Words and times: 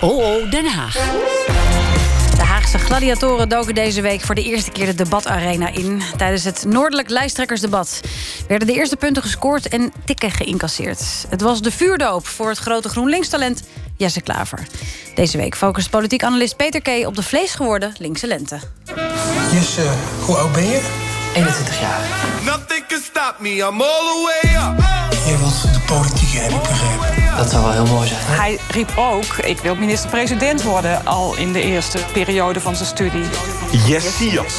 Oh, 0.00 0.16
oh, 0.16 0.50
Den 0.50 0.66
Haag. 0.66 0.92
De 2.36 2.42
Haagse 2.42 2.78
gladiatoren 2.78 3.48
doken 3.48 3.74
deze 3.74 4.00
week 4.00 4.20
voor 4.20 4.34
de 4.34 4.42
eerste 4.42 4.70
keer 4.70 4.86
de 4.86 4.94
debatarena 4.94 5.68
in. 5.72 6.02
Tijdens 6.16 6.44
het 6.44 6.64
Noordelijk 6.68 7.08
lijsttrekkersdebat 7.08 8.00
werden 8.48 8.68
de 8.68 8.74
eerste 8.74 8.96
punten 8.96 9.22
gescoord 9.22 9.68
en 9.68 9.92
tikken 10.04 10.30
geïncasseerd. 10.30 11.00
Het 11.28 11.40
was 11.40 11.62
de 11.62 11.70
vuurdoop 11.70 12.26
voor 12.26 12.48
het 12.48 12.58
grote 12.58 12.88
GroenLinks-talent 12.88 13.62
Jesse 13.96 14.20
Klaver. 14.20 14.66
Deze 15.14 15.36
week 15.36 15.56
focust 15.56 15.90
politiek 15.90 16.22
analist 16.22 16.56
Peter 16.56 16.80
K. 16.82 17.06
op 17.06 17.16
de 17.16 17.22
vleesgeworden 17.22 17.92
linkse 17.98 18.26
lente. 18.26 18.58
Jesse, 19.52 19.92
hoe 20.24 20.36
oud 20.36 20.52
ben 20.52 20.66
je? 20.66 20.80
21 21.34 21.80
jaar. 21.80 22.00
Nothing 22.44 22.86
can 22.86 23.00
stop 23.02 23.34
me, 23.38 23.50
I'm 23.50 23.80
all 23.80 23.80
the 23.80 24.40
way 24.42 24.54
up. 24.54 24.80
Je 25.26 25.38
wilt 25.38 25.62
de 25.62 25.80
politiek 25.86 26.32
heb 26.32 26.50
ik 26.50 26.62
begrepen. 26.62 27.23
Dat 27.36 27.50
zou 27.50 27.62
wel 27.62 27.72
heel 27.72 27.94
mooi 27.94 28.08
zijn. 28.08 28.20
Hij 28.24 28.58
riep 28.70 28.92
ook, 28.96 29.36
ik 29.36 29.58
wil 29.58 29.74
minister-president 29.74 30.62
worden... 30.62 31.06
al 31.06 31.36
in 31.36 31.52
de 31.52 31.62
eerste 31.62 31.98
periode 32.12 32.60
van 32.60 32.76
zijn 32.76 32.88
studie. 32.88 33.24
Jessias. 33.86 34.54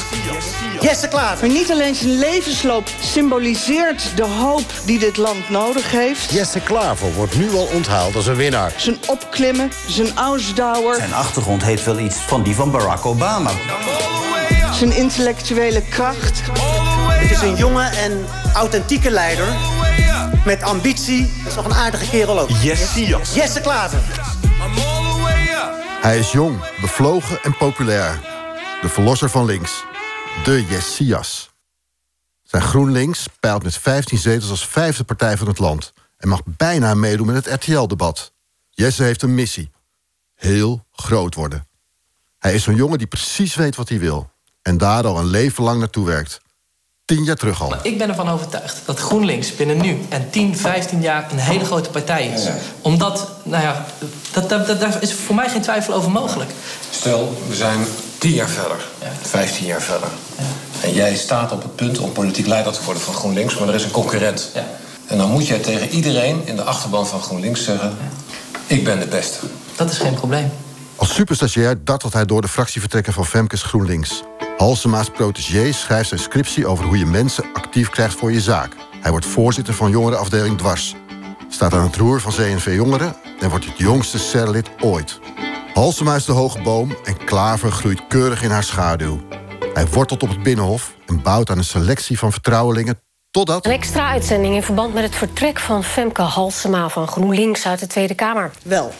Jesse 0.80 1.08
Klaver. 1.08 1.48
Niet 1.48 1.70
alleen 1.70 1.94
zijn 1.94 2.18
levensloop 2.18 2.88
symboliseert 3.00 4.16
de 4.16 4.22
hoop 4.22 4.64
die 4.84 4.98
dit 4.98 5.16
land 5.16 5.50
nodig 5.50 5.90
heeft. 5.90 6.30
Jesse 6.30 6.60
Klaver 6.60 7.14
wordt 7.14 7.36
nu 7.36 7.50
al 7.54 7.68
onthaald 7.74 8.14
als 8.14 8.26
een 8.26 8.36
winnaar. 8.36 8.72
Zijn 8.76 8.96
opklimmen, 9.06 9.72
zijn 9.88 10.16
ausdauer. 10.16 10.94
Zijn 10.96 11.14
achtergrond 11.14 11.62
heeft 11.62 11.84
wel 11.84 11.98
iets 11.98 12.16
van 12.16 12.42
die 12.42 12.54
van 12.54 12.70
Barack 12.70 13.06
Obama. 13.06 13.50
Zijn 14.72 14.96
intellectuele 14.96 15.82
kracht. 15.82 16.42
Het 17.08 17.30
is 17.30 17.40
een 17.40 17.56
jonge 17.56 17.84
en 17.84 18.26
authentieke 18.54 19.10
leider. 19.10 19.46
Met 20.46 20.62
ambitie. 20.62 21.32
Dat 21.38 21.46
is 21.46 21.54
nog 21.54 21.64
een 21.64 21.74
aardige 21.74 22.10
kerel 22.10 22.40
ook. 22.40 22.50
Jessias. 22.50 23.34
Jesse 23.34 23.60
Klaver. 23.60 23.98
Hij 26.00 26.18
is 26.18 26.32
jong, 26.32 26.80
bevlogen 26.80 27.42
en 27.42 27.56
populair. 27.56 28.20
De 28.82 28.88
verlosser 28.88 29.30
van 29.30 29.44
links. 29.44 29.84
De 30.44 30.64
Jessias. 30.68 31.50
Zijn 32.42 32.62
GroenLinks 32.62 33.26
peilt 33.40 33.62
met 33.62 33.76
15 33.76 34.18
zetels 34.18 34.50
als 34.50 34.66
vijfde 34.66 35.04
partij 35.04 35.36
van 35.36 35.46
het 35.46 35.58
land... 35.58 35.92
en 36.18 36.28
mag 36.28 36.40
bijna 36.44 36.94
meedoen 36.94 37.26
met 37.26 37.44
het 37.44 37.64
RTL-debat. 37.64 38.32
Jesse 38.70 39.02
heeft 39.02 39.22
een 39.22 39.34
missie. 39.34 39.70
Heel 40.34 40.84
groot 40.92 41.34
worden. 41.34 41.66
Hij 42.38 42.54
is 42.54 42.62
zo'n 42.62 42.74
jongen 42.74 42.98
die 42.98 43.06
precies 43.06 43.54
weet 43.54 43.76
wat 43.76 43.88
hij 43.88 43.98
wil... 43.98 44.30
en 44.62 44.78
daar 44.78 45.06
al 45.06 45.18
een 45.18 45.26
leven 45.26 45.64
lang 45.64 45.78
naartoe 45.78 46.06
werkt. 46.06 46.40
Tien 47.06 47.24
jaar 47.24 47.36
terug 47.36 47.62
al. 47.62 47.74
Ik 47.82 47.98
ben 47.98 48.08
ervan 48.08 48.28
overtuigd 48.28 48.80
dat 48.84 48.98
GroenLinks 48.98 49.56
binnen 49.56 49.80
nu 49.80 49.98
en 50.08 50.30
10, 50.30 50.56
15 50.56 51.00
jaar 51.00 51.28
een 51.30 51.38
hele 51.38 51.64
grote 51.64 51.90
partij 51.90 52.26
is. 52.26 52.48
Omdat, 52.80 53.30
nou 53.42 53.62
ja, 53.62 53.86
dat, 54.32 54.48
dat, 54.48 54.66
dat, 54.66 54.80
daar 54.80 55.02
is 55.02 55.14
voor 55.14 55.34
mij 55.34 55.48
geen 55.48 55.60
twijfel 55.62 55.94
over 55.94 56.10
mogelijk. 56.10 56.50
Stel, 56.90 57.42
we 57.48 57.54
zijn 57.54 57.86
10 58.18 58.30
jaar 58.30 58.48
verder, 58.48 58.86
15 59.22 59.66
jaar 59.66 59.82
verder. 59.82 60.08
En 60.80 60.92
jij 60.92 61.16
staat 61.16 61.52
op 61.52 61.62
het 61.62 61.76
punt 61.76 61.98
om 61.98 62.12
politiek 62.12 62.46
leider 62.46 62.72
te 62.72 62.84
worden 62.84 63.02
van 63.02 63.14
GroenLinks, 63.14 63.58
maar 63.58 63.68
er 63.68 63.74
is 63.74 63.84
een 63.84 63.90
concurrent. 63.90 64.50
En 65.06 65.18
dan 65.18 65.30
moet 65.30 65.46
jij 65.46 65.58
tegen 65.58 65.88
iedereen 65.88 66.42
in 66.44 66.56
de 66.56 66.62
achterban 66.62 67.06
van 67.06 67.22
GroenLinks 67.22 67.64
zeggen: 67.64 67.96
Ik 68.66 68.84
ben 68.84 68.98
de 68.98 69.06
beste. 69.06 69.38
Dat 69.76 69.90
is 69.90 69.98
geen 69.98 70.14
probleem. 70.14 70.50
Als 70.96 71.14
superstagiair 71.14 71.84
dartelt 71.84 72.12
hij 72.12 72.24
door 72.24 72.40
de 72.40 72.48
fractievertrekker 72.48 73.12
van 73.12 73.26
Femkes 73.26 73.62
GroenLinks. 73.62 74.22
Halsema's 74.56 75.10
protégé 75.10 75.72
schrijft 75.72 76.08
zijn 76.08 76.20
scriptie 76.20 76.66
over 76.66 76.84
hoe 76.84 76.98
je 76.98 77.06
mensen 77.06 77.44
actief 77.52 77.90
krijgt 77.90 78.14
voor 78.14 78.32
je 78.32 78.40
zaak. 78.40 78.76
Hij 79.00 79.10
wordt 79.10 79.26
voorzitter 79.26 79.74
van 79.74 79.90
jongerenafdeling 79.90 80.58
Dwars. 80.58 80.94
Staat 81.48 81.72
aan 81.72 81.82
het 81.82 81.96
roer 81.96 82.20
van 82.20 82.32
CNV 82.32 82.74
Jongeren 82.74 83.16
en 83.40 83.50
wordt 83.50 83.64
het 83.64 83.78
jongste 83.78 84.18
CER-lid 84.18 84.70
ooit. 84.80 85.20
Halsema 85.74 86.14
is 86.14 86.24
de 86.24 86.32
hoge 86.32 86.62
boom 86.62 86.96
en 87.04 87.24
Klaver 87.24 87.70
groeit 87.70 88.06
keurig 88.06 88.42
in 88.42 88.50
haar 88.50 88.62
schaduw. 88.62 89.20
Hij 89.74 89.86
wortelt 89.86 90.22
op 90.22 90.28
het 90.28 90.42
Binnenhof 90.42 90.94
en 91.06 91.22
bouwt 91.22 91.50
aan 91.50 91.58
een 91.58 91.64
selectie 91.64 92.18
van 92.18 92.32
vertrouwelingen 92.32 93.00
totdat... 93.30 93.66
Een 93.66 93.72
extra 93.72 94.10
uitzending 94.10 94.54
in 94.54 94.62
verband 94.62 94.94
met 94.94 95.02
het 95.02 95.14
vertrek 95.14 95.58
van 95.58 95.84
Femke 95.84 96.22
Halsema 96.22 96.88
van 96.88 97.08
GroenLinks 97.08 97.66
uit 97.66 97.80
de 97.80 97.86
Tweede 97.86 98.14
Kamer. 98.14 98.50
Wel, 98.62 98.92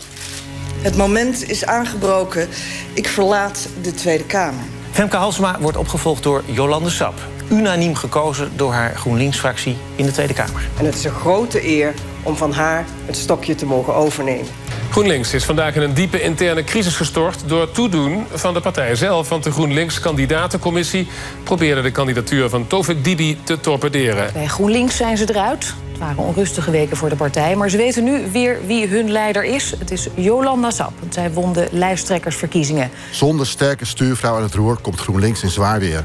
het 0.83 0.97
moment 0.97 1.49
is 1.49 1.65
aangebroken. 1.65 2.49
Ik 2.95 3.09
verlaat 3.09 3.69
de 3.83 3.95
Tweede 3.95 4.25
Kamer. 4.25 4.76
Femke 4.97 5.17
Halsema 5.17 5.57
wordt 5.61 5.77
opgevolgd 5.77 6.23
door 6.23 6.43
Jolande 6.47 6.91
Sap. 6.91 7.15
Unaniem 7.51 7.95
gekozen 7.95 8.51
door 8.57 8.73
haar 8.73 8.95
GroenLinks-fractie 8.95 9.77
in 9.97 10.05
de 10.05 10.13
Tweede 10.13 10.33
Kamer. 10.33 10.69
En 10.79 10.85
het 10.85 10.95
is 10.95 11.05
een 11.05 11.11
grote 11.11 11.67
eer 11.67 11.95
om 12.23 12.37
van 12.37 12.53
haar 12.53 12.85
het 13.07 13.17
stokje 13.17 13.55
te 13.55 13.67
mogen 13.67 13.95
overnemen. 13.95 14.47
GroenLinks 14.91 15.35
is 15.35 15.45
vandaag 15.45 15.75
in 15.75 15.83
een 15.83 15.95
diepe 15.95 16.23
interne 16.23 16.65
crisis 16.65 16.97
gestort... 16.97 17.49
door 17.49 17.61
het 17.61 17.75
toedoen 17.75 18.27
van 18.33 18.55
de 18.55 18.61
partij 18.61 18.95
zelf. 18.95 19.29
Want 19.29 19.45
de 19.45 19.51
GroenLinks-kandidatencommissie 19.51 21.09
probeerde 21.43 21.83
de 21.83 21.91
kandidatuur 21.91 22.49
van 22.49 22.67
Tovik 22.67 23.05
Dibi 23.05 23.39
te 23.45 23.61
torpederen. 23.61 24.33
Bij 24.33 24.47
GroenLinks 24.47 24.97
zijn 24.97 25.17
ze 25.17 25.31
eruit. 25.31 25.75
Het 25.97 26.05
waren 26.05 26.25
onrustige 26.25 26.71
weken 26.71 26.97
voor 26.97 27.09
de 27.09 27.17
partij. 27.17 27.57
Maar 27.57 27.71
ze 27.71 27.77
weten 27.77 28.05
nu 28.05 28.31
weer 28.31 28.67
wie 28.67 28.87
hun 28.87 29.11
leider 29.11 29.45
is. 29.45 29.75
Het 29.79 29.91
is 29.91 30.09
Jolanda 30.15 30.71
Sap. 30.71 30.93
Want 31.01 31.15
zij 31.15 31.33
won 31.33 31.53
de 31.53 31.69
lijsttrekkersverkiezingen. 31.71 32.91
Zonder 33.11 33.47
sterke 33.47 33.85
stuurvrouw 33.85 34.37
aan 34.37 34.43
het 34.43 34.55
roer 34.55 34.79
komt 34.81 35.01
GroenLinks 35.01 35.43
in 35.43 35.51
zwaar 35.51 35.79
weer. 35.79 36.05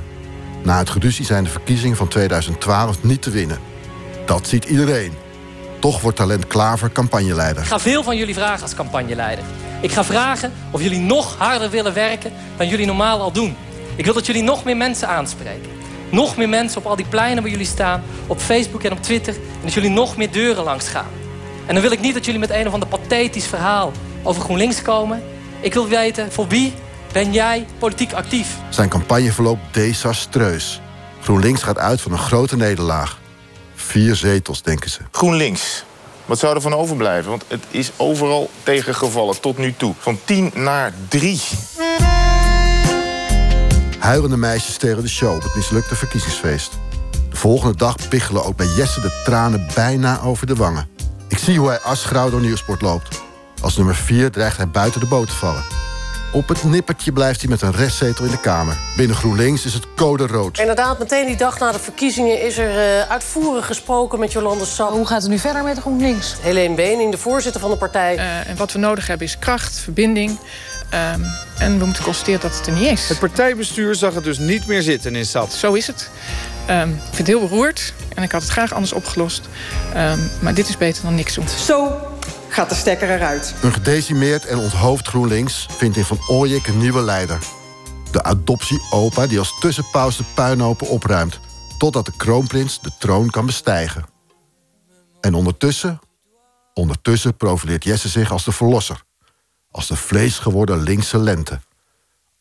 Na 0.63 0.77
het 0.77 0.89
geruzie 0.89 1.25
zijn 1.25 1.43
de 1.43 1.49
verkiezingen 1.49 1.97
van 1.97 2.07
2012 2.07 3.03
niet 3.03 3.21
te 3.21 3.29
winnen. 3.29 3.59
Dat 4.25 4.47
ziet 4.47 4.65
iedereen. 4.65 5.13
Toch 5.79 6.01
wordt 6.01 6.17
talent 6.17 6.47
Klaver 6.47 6.91
campagneleider. 6.91 7.61
Ik 7.61 7.69
ga 7.69 7.79
veel 7.79 8.03
van 8.03 8.17
jullie 8.17 8.33
vragen 8.33 8.61
als 8.61 8.75
campagneleider. 8.75 9.45
Ik 9.81 9.91
ga 9.91 10.03
vragen 10.03 10.51
of 10.71 10.81
jullie 10.81 10.99
nog 10.99 11.35
harder 11.37 11.69
willen 11.69 11.93
werken 11.93 12.31
dan 12.57 12.67
jullie 12.67 12.85
normaal 12.85 13.21
al 13.21 13.31
doen. 13.31 13.55
Ik 13.95 14.05
wil 14.05 14.13
dat 14.13 14.25
jullie 14.25 14.43
nog 14.43 14.63
meer 14.63 14.77
mensen 14.77 15.07
aanspreken. 15.07 15.70
Nog 16.11 16.37
meer 16.37 16.49
mensen 16.49 16.77
op 16.77 16.85
al 16.85 16.95
die 16.95 17.05
pleinen 17.05 17.43
waar 17.43 17.51
jullie 17.51 17.65
staan, 17.65 18.03
op 18.27 18.39
Facebook 18.39 18.83
en 18.83 18.91
op 18.91 19.01
Twitter. 19.01 19.33
En 19.33 19.61
dat 19.63 19.73
jullie 19.73 19.89
nog 19.89 20.17
meer 20.17 20.31
deuren 20.31 20.63
langs 20.63 20.87
gaan. 20.87 21.09
En 21.65 21.73
dan 21.73 21.83
wil 21.83 21.91
ik 21.91 22.01
niet 22.01 22.13
dat 22.13 22.25
jullie 22.25 22.39
met 22.39 22.49
een 22.49 22.67
of 22.67 22.73
ander 22.73 22.89
pathetisch 22.89 23.47
verhaal 23.47 23.91
over 24.23 24.41
GroenLinks 24.41 24.81
komen. 24.81 25.23
Ik 25.59 25.73
wil 25.73 25.87
weten, 25.87 26.31
voor 26.31 26.47
wie 26.47 26.73
ben 27.11 27.33
jij 27.33 27.65
politiek 27.79 28.13
actief? 28.13 28.57
Zijn 28.69 28.89
campagne 28.89 29.31
verloopt 29.31 29.73
desastreus. 29.73 30.81
GroenLinks 31.21 31.63
gaat 31.63 31.77
uit 31.77 32.01
van 32.01 32.11
een 32.11 32.17
grote 32.17 32.57
nederlaag. 32.57 33.19
Vier 33.75 34.15
zetels, 34.15 34.61
denken 34.61 34.89
ze. 34.89 34.99
GroenLinks. 35.11 35.83
Wat 36.25 36.39
zou 36.39 36.55
er 36.55 36.61
van 36.61 36.73
overblijven? 36.73 37.29
Want 37.29 37.43
het 37.47 37.63
is 37.71 37.91
overal 37.97 38.49
tegengevallen 38.63 39.39
tot 39.39 39.57
nu 39.57 39.73
toe. 39.77 39.93
Van 39.99 40.19
10 40.25 40.51
naar 40.53 40.93
3. 41.07 41.41
Huilende 44.01 44.37
meisjes 44.37 44.77
tegen 44.77 45.01
de 45.01 45.09
show 45.09 45.35
op 45.35 45.43
het 45.43 45.55
mislukte 45.55 45.95
verkiezingsfeest. 45.95 46.71
De 47.29 47.35
volgende 47.37 47.75
dag 47.75 48.07
piggelen 48.09 48.43
ook 48.43 48.55
bij 48.55 48.65
Jesse 48.65 49.01
de 49.01 49.21
tranen 49.23 49.67
bijna 49.75 50.21
over 50.21 50.47
de 50.47 50.55
wangen. 50.55 50.89
Ik 51.27 51.37
zie 51.37 51.59
hoe 51.59 51.67
hij 51.67 51.79
asgrauw 51.79 52.29
door 52.29 52.41
Nieuwsport 52.41 52.81
loopt. 52.81 53.21
Als 53.61 53.77
nummer 53.77 53.95
4 53.95 54.31
dreigt 54.31 54.57
hij 54.57 54.67
buiten 54.67 54.99
de 54.99 55.07
boot 55.07 55.27
te 55.27 55.33
vallen. 55.33 55.63
Op 56.33 56.47
het 56.47 56.63
nippertje 56.63 57.11
blijft 57.11 57.41
hij 57.41 57.49
met 57.49 57.61
een 57.61 57.71
restzetel 57.71 58.25
in 58.25 58.31
de 58.31 58.39
Kamer. 58.39 58.77
Binnen 58.97 59.15
GroenLinks 59.15 59.65
is 59.65 59.73
het 59.73 59.87
code 59.95 60.27
rood. 60.27 60.59
Inderdaad, 60.59 60.99
meteen 60.99 61.25
die 61.25 61.35
dag 61.35 61.59
na 61.59 61.71
de 61.71 61.79
verkiezingen 61.79 62.41
is 62.41 62.57
er 62.57 62.99
uh, 62.99 63.09
uitvoerig 63.09 63.65
gesproken 63.65 64.19
met 64.19 64.31
Jolande 64.31 64.65
Sap. 64.65 64.91
Hoe 64.91 65.07
gaat 65.07 65.21
het 65.21 65.31
nu 65.31 65.37
verder 65.37 65.63
met 65.63 65.79
GroenLinks? 65.79 66.35
Helene 66.39 66.75
Bening, 66.75 67.11
de 67.11 67.17
voorzitter 67.17 67.61
van 67.61 67.69
de 67.69 67.77
partij. 67.77 68.15
Uh, 68.15 68.49
en 68.49 68.57
wat 68.57 68.71
we 68.71 68.79
nodig 68.79 69.07
hebben 69.07 69.27
is 69.27 69.39
kracht, 69.39 69.79
verbinding. 69.79 70.39
Um, 70.93 71.25
en 71.57 71.79
we 71.79 71.85
moeten 71.85 72.03
constateren 72.03 72.39
dat 72.39 72.57
het 72.57 72.67
er 72.67 72.73
niet 72.73 72.91
is. 72.91 73.09
Het 73.09 73.19
partijbestuur 73.19 73.95
zag 73.95 74.13
het 74.13 74.23
dus 74.23 74.37
niet 74.37 74.67
meer 74.67 74.81
zitten 74.81 75.15
in 75.15 75.25
SAT. 75.25 75.53
Zo 75.53 75.73
is 75.73 75.87
het. 75.87 76.09
Um, 76.69 76.89
ik 76.89 77.01
vind 77.01 77.17
het 77.17 77.27
heel 77.27 77.47
beroerd 77.47 77.93
en 78.15 78.23
ik 78.23 78.31
had 78.31 78.41
het 78.41 78.51
graag 78.51 78.73
anders 78.73 78.93
opgelost. 78.93 79.49
Um, 79.95 80.29
maar 80.39 80.53
dit 80.53 80.69
is 80.69 80.77
beter 80.77 81.03
dan 81.03 81.15
niks 81.15 81.33
doen. 81.33 81.47
Zo 81.47 81.97
gaat 82.47 82.69
de 82.69 82.75
stekker 82.75 83.09
eruit. 83.09 83.53
Een 83.61 83.73
gedecimeerd 83.73 84.45
en 84.45 84.57
onthoofd 84.57 85.07
GroenLinks 85.07 85.65
vindt 85.69 85.97
in 85.97 86.05
Van 86.05 86.19
Ooyek 86.27 86.67
een 86.67 86.77
nieuwe 86.77 87.01
leider. 87.01 87.37
De 88.11 88.23
adoptie-opa 88.23 89.27
die 89.27 89.39
als 89.39 89.59
tussenpaus 89.59 90.17
de 90.17 90.23
puinhopen 90.33 90.87
opruimt... 90.87 91.39
totdat 91.77 92.05
de 92.05 92.13
kroonprins 92.17 92.81
de 92.81 92.91
troon 92.99 93.29
kan 93.29 93.45
bestijgen. 93.45 94.05
En 95.21 95.33
ondertussen, 95.33 95.99
ondertussen 96.73 97.37
profileert 97.37 97.83
Jesse 97.83 98.09
zich 98.09 98.31
als 98.31 98.43
de 98.43 98.51
verlosser. 98.51 99.03
Als 99.71 99.87
de 99.87 99.95
vleesgeworden 99.95 100.83
linkse 100.83 101.17
lente. 101.17 101.59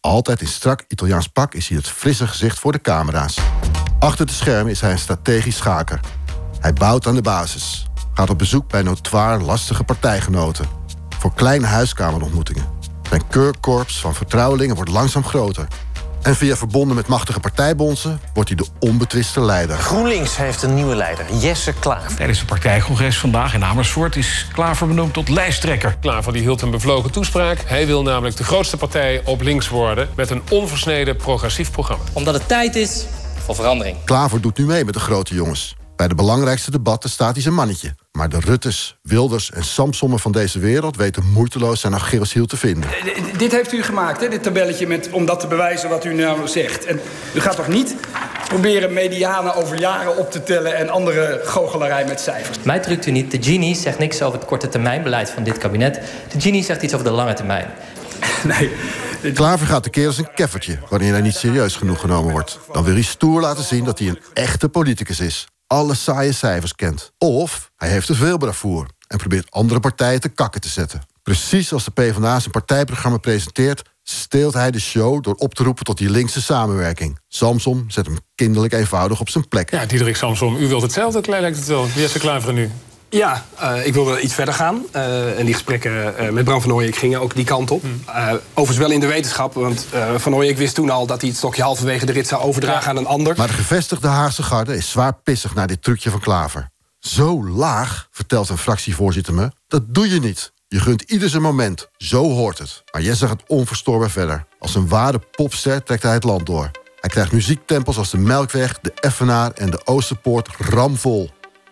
Altijd 0.00 0.40
in 0.40 0.46
strak 0.46 0.84
Italiaans 0.88 1.26
pak 1.26 1.54
is 1.54 1.68
hij 1.68 1.76
het 1.76 1.88
frisse 1.88 2.26
gezicht 2.26 2.58
voor 2.58 2.72
de 2.72 2.80
camera's. 2.80 3.38
Achter 3.98 4.26
de 4.26 4.32
schermen 4.32 4.72
is 4.72 4.80
hij 4.80 4.90
een 4.90 4.98
strategisch 4.98 5.56
schaker. 5.56 6.00
Hij 6.60 6.72
bouwt 6.72 7.06
aan 7.06 7.14
de 7.14 7.22
basis. 7.22 7.86
Gaat 8.14 8.30
op 8.30 8.38
bezoek 8.38 8.68
bij 8.68 8.82
notoir 8.82 9.40
lastige 9.40 9.84
partijgenoten. 9.84 10.66
Voor 11.18 11.34
kleine 11.34 11.66
huiskamerontmoetingen. 11.66 12.68
Zijn 13.08 13.26
keurkorps 13.28 14.00
van 14.00 14.14
vertrouwelingen 14.14 14.74
wordt 14.74 14.90
langzaam 14.90 15.24
groter. 15.24 15.68
En 16.22 16.37
via 16.37 16.56
verbonden 16.56 16.96
met 16.96 17.06
machtige 17.06 17.40
partijbonzen 17.40 18.20
wordt 18.34 18.49
hij 18.49 18.58
de 18.58 18.67
onbetwiste 18.78 19.40
leider. 19.40 19.76
GroenLinks 19.76 20.37
heeft 20.37 20.62
een 20.62 20.75
nieuwe 20.75 20.94
leider, 20.94 21.25
Jesse 21.37 21.72
Klaver. 21.72 22.17
Tijdens 22.17 22.38
het 22.38 22.49
partijcongres 22.49 23.19
vandaag 23.19 23.55
in 23.55 23.64
Amersfoort 23.64 24.17
is 24.17 24.46
Klaver 24.52 24.87
benoemd 24.87 25.12
tot 25.12 25.28
lijsttrekker. 25.28 25.96
Klaver 26.00 26.32
die 26.32 26.43
hield 26.43 26.62
een 26.62 26.70
bevlogen 26.70 27.11
toespraak. 27.11 27.58
Hij 27.67 27.87
wil 27.87 28.02
namelijk 28.02 28.37
de 28.37 28.44
grootste 28.44 28.76
partij 28.76 29.22
op 29.25 29.40
links 29.40 29.69
worden... 29.69 30.08
met 30.17 30.31
een 30.31 30.43
onversneden 30.50 31.17
progressief 31.17 31.70
programma. 31.70 32.05
Omdat 32.12 32.34
het 32.34 32.49
tijd 32.49 32.76
is 32.76 33.06
voor 33.44 33.55
verandering. 33.55 33.96
Klaver 34.05 34.40
doet 34.40 34.58
nu 34.58 34.64
mee 34.64 34.84
met 34.84 34.94
de 34.94 35.00
grote 35.00 35.34
jongens. 35.34 35.76
Bij 35.96 36.08
de 36.08 36.14
belangrijkste 36.14 36.70
debatten 36.70 37.11
staat 37.11 37.32
hij 37.32 37.43
zijn 37.43 37.55
mannetje. 37.55 37.94
Maar 38.12 38.28
de 38.28 38.40
Ruttes, 38.40 38.98
Wilders 39.02 39.50
en 39.50 39.64
Samsommen 39.64 40.18
van 40.18 40.32
deze 40.32 40.58
wereld... 40.58 40.96
weten 40.96 41.24
moeiteloos 41.32 41.80
zijn 41.80 41.94
Achilleshiel 41.94 42.46
te 42.46 42.56
vinden. 42.56 42.90
D- 42.90 43.38
Dit 43.38 43.52
heeft 43.52 43.72
u 43.72 43.82
gemaakt, 43.82 44.20
hè? 44.20 44.28
dit 44.28 44.42
tabelletje, 44.42 44.86
met, 44.86 45.10
om 45.10 45.26
dat 45.26 45.40
te 45.40 45.46
bewijzen 45.46 45.88
wat 45.88 46.04
u 46.04 46.14
nou 46.14 46.48
zegt. 46.48 46.84
En 46.84 47.00
u 47.34 47.40
gaat 47.40 47.56
toch 47.56 47.68
niet 47.68 47.94
proberen 48.48 48.92
medianen 48.92 49.54
over 49.54 49.78
jaren 49.78 50.16
op 50.16 50.30
te 50.30 50.42
tellen... 50.42 50.76
en 50.76 50.88
andere 50.88 51.40
goochelarij 51.44 52.04
met 52.04 52.20
cijfers? 52.20 52.58
Mij 52.62 52.80
drukt 52.80 53.06
u 53.06 53.10
niet. 53.10 53.30
De 53.30 53.42
genie 53.42 53.74
zegt 53.74 53.98
niks 53.98 54.22
over 54.22 54.38
het 54.38 54.48
korte 54.48 54.68
termijnbeleid 54.68 55.30
van 55.30 55.42
dit 55.42 55.58
kabinet. 55.58 55.94
De 56.32 56.40
genie 56.40 56.64
zegt 56.64 56.82
iets 56.82 56.94
over 56.94 57.06
de 57.06 57.12
lange 57.12 57.34
termijn. 57.34 57.70
nee. 58.44 58.72
Klaver 59.34 59.66
gaat 59.66 59.82
tekeer 59.82 60.06
als 60.06 60.18
een 60.18 60.34
keffertje... 60.34 60.78
wanneer 60.88 61.12
hij 61.12 61.20
niet 61.20 61.34
serieus 61.34 61.76
genoeg 61.76 62.00
genomen 62.00 62.32
wordt. 62.32 62.58
Dan 62.72 62.84
wil 62.84 62.94
hij 62.94 63.02
stoer 63.02 63.40
laten 63.40 63.64
zien 63.64 63.84
dat 63.84 63.98
hij 63.98 64.08
een 64.08 64.18
echte 64.32 64.68
politicus 64.68 65.20
is. 65.20 65.46
Alle 65.72 65.94
saaie 65.94 66.32
cijfers 66.32 66.75
kent. 66.75 67.12
Of 67.19 67.70
hij 67.76 67.88
heeft 67.88 68.06
te 68.06 68.14
veel 68.14 68.38
bravoer... 68.38 68.87
en 69.08 69.19
probeert 69.19 69.50
andere 69.50 69.81
partijen 69.81 70.20
te 70.20 70.28
kakken 70.28 70.61
te 70.61 70.69
zetten. 70.69 71.02
Precies 71.22 71.72
als 71.72 71.84
de 71.84 71.90
PvdA 71.90 72.38
zijn 72.38 72.50
partijprogramma 72.50 73.19
presenteert... 73.19 73.82
steelt 74.02 74.55
hij 74.55 74.70
de 74.70 74.81
show 74.81 75.22
door 75.22 75.34
op 75.34 75.55
te 75.55 75.62
roepen 75.62 75.84
tot 75.84 75.99
die 75.99 76.11
linkse 76.11 76.43
samenwerking. 76.43 77.19
Samsom 77.28 77.90
zet 77.90 78.06
hem 78.06 78.19
kinderlijk 78.34 78.72
eenvoudig 78.72 79.20
op 79.20 79.28
zijn 79.28 79.49
plek. 79.49 79.70
Ja, 79.70 79.87
Diederik 79.87 80.17
Samsom, 80.17 80.56
u 80.56 80.69
wilt 80.69 80.82
hetzelfde, 80.82 81.31
lijkt 81.31 81.56
het 81.56 81.67
wel. 81.67 81.87
Jesse 81.87 82.19
Klaver 82.19 82.52
nu. 82.52 82.70
Ja, 83.10 83.44
eh, 83.58 83.86
ik 83.86 83.94
wilde 83.94 84.20
iets 84.20 84.34
verder 84.34 84.54
gaan. 84.54 84.82
Eh, 84.92 85.38
en 85.38 85.44
die 85.44 85.54
gesprekken 85.54 86.16
eh, 86.18 86.28
met 86.30 86.44
Bram 86.44 86.60
van 86.60 86.72
Ooyek 86.72 86.96
gingen 86.96 87.20
ook 87.20 87.34
die 87.34 87.44
kant 87.44 87.70
op. 87.70 87.84
Eh, 88.06 88.32
overigens 88.48 88.78
wel 88.78 88.90
in 88.90 89.00
de 89.00 89.06
wetenschap, 89.06 89.54
want 89.54 89.86
eh, 89.90 90.14
Van 90.16 90.34
Ooyek 90.34 90.56
wist 90.56 90.74
toen 90.74 90.90
al... 90.90 91.06
dat 91.06 91.20
hij 91.20 91.28
het 91.28 91.38
stokje 91.38 91.62
halverwege 91.62 92.06
de 92.06 92.12
rit 92.12 92.26
zou 92.26 92.42
overdragen 92.42 92.88
aan 92.90 92.96
een 92.96 93.06
ander. 93.06 93.34
Maar 93.36 93.46
de 93.46 93.52
gevestigde 93.52 94.08
Haagse 94.08 94.42
garde 94.42 94.76
is 94.76 94.90
zwaar 94.90 95.14
pissig 95.14 95.54
naar 95.54 95.66
dit 95.66 95.82
trucje 95.82 96.10
van 96.10 96.20
Klaver. 96.20 96.68
Zo 97.00 97.46
laag, 97.48 98.08
vertelt 98.10 98.48
een 98.48 98.58
fractievoorzitter 98.58 99.34
me, 99.34 99.50
dat 99.68 99.82
doe 99.94 100.10
je 100.10 100.20
niet. 100.20 100.52
Je 100.68 100.80
gunt 100.80 101.02
ieder 101.02 101.28
zijn 101.28 101.42
moment, 101.42 101.88
zo 101.96 102.30
hoort 102.30 102.58
het. 102.58 102.82
Maar 102.92 103.02
Jesse 103.02 103.26
gaat 103.26 103.42
onverstoorbaar 103.46 104.10
verder. 104.10 104.44
Als 104.58 104.74
een 104.74 104.88
ware 104.88 105.20
popster 105.30 105.82
trekt 105.82 106.02
hij 106.02 106.12
het 106.12 106.24
land 106.24 106.46
door. 106.46 106.70
Hij 107.00 107.10
krijgt 107.10 107.32
muziektempels 107.32 107.96
als 107.98 108.10
de 108.10 108.18
Melkweg, 108.18 108.78
de 108.80 108.92
Effenaar 108.94 109.50
en 109.50 109.70
de 109.70 109.80
Oosterpoort 109.86 110.48
ramvol. 110.58 111.30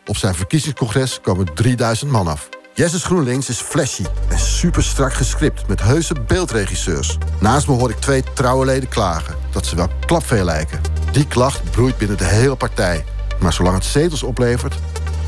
Op 0.08 0.16
zijn 0.16 0.34
verkiezingscongres 0.34 1.20
komen 1.20 1.55
3000 1.55 2.10
man 2.10 2.26
af. 2.26 2.49
Jesse's 2.75 3.05
GroenLinks 3.05 3.49
is 3.49 3.60
flashy 3.60 4.05
en 4.28 4.38
super 4.38 4.82
strak 4.82 5.12
gescript 5.12 5.69
met 5.69 5.82
heuse 5.82 6.14
beeldregisseurs. 6.26 7.19
Naast 7.40 7.69
me 7.69 7.75
hoor 7.75 7.90
ik 7.90 7.96
twee 7.96 8.22
trouwe 8.34 8.64
leden 8.64 8.88
klagen 8.88 9.34
dat 9.52 9.66
ze 9.66 9.76
wel 9.76 9.88
klapvee 10.06 10.44
lijken. 10.44 10.81
Die 11.12 11.26
klacht 11.26 11.70
broeit 11.70 11.99
binnen 11.99 12.16
de 12.16 12.25
hele 12.25 12.56
partij. 12.56 13.05
Maar 13.40 13.52
zolang 13.52 13.75
het 13.75 13.84
zetels 13.84 14.22
oplevert, 14.22 14.75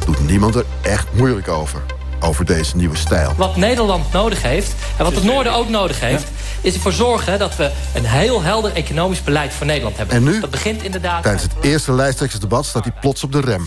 doet 0.04 0.26
niemand 0.26 0.54
er 0.54 0.64
echt 0.82 1.06
moeilijk 1.12 1.48
over. 1.48 1.82
Over 2.20 2.44
deze 2.44 2.76
nieuwe 2.76 2.96
stijl. 2.96 3.34
Wat 3.36 3.56
Nederland 3.56 4.12
nodig 4.12 4.42
heeft, 4.42 4.74
en 4.98 5.04
wat 5.04 5.14
het 5.14 5.24
Noorden 5.24 5.54
ook 5.54 5.68
nodig 5.68 6.00
heeft... 6.00 6.26
is 6.60 6.74
ervoor 6.74 6.92
zorgen 6.92 7.38
dat 7.38 7.56
we 7.56 7.70
een 7.94 8.04
heel 8.04 8.42
helder 8.42 8.72
economisch 8.72 9.22
beleid 9.22 9.52
voor 9.52 9.66
Nederland 9.66 9.96
hebben. 9.96 10.16
En 10.16 10.22
nu? 10.22 10.40
Dat 10.40 10.50
begint 10.50 10.82
inderdaad... 10.82 11.22
Tijdens 11.22 11.42
het 11.42 11.52
eerste 11.60 11.92
lijsttrekkersdebat 11.92 12.66
staat 12.66 12.84
hij 12.84 12.94
plots 13.00 13.24
op 13.24 13.32
de 13.32 13.40
rem. 13.40 13.66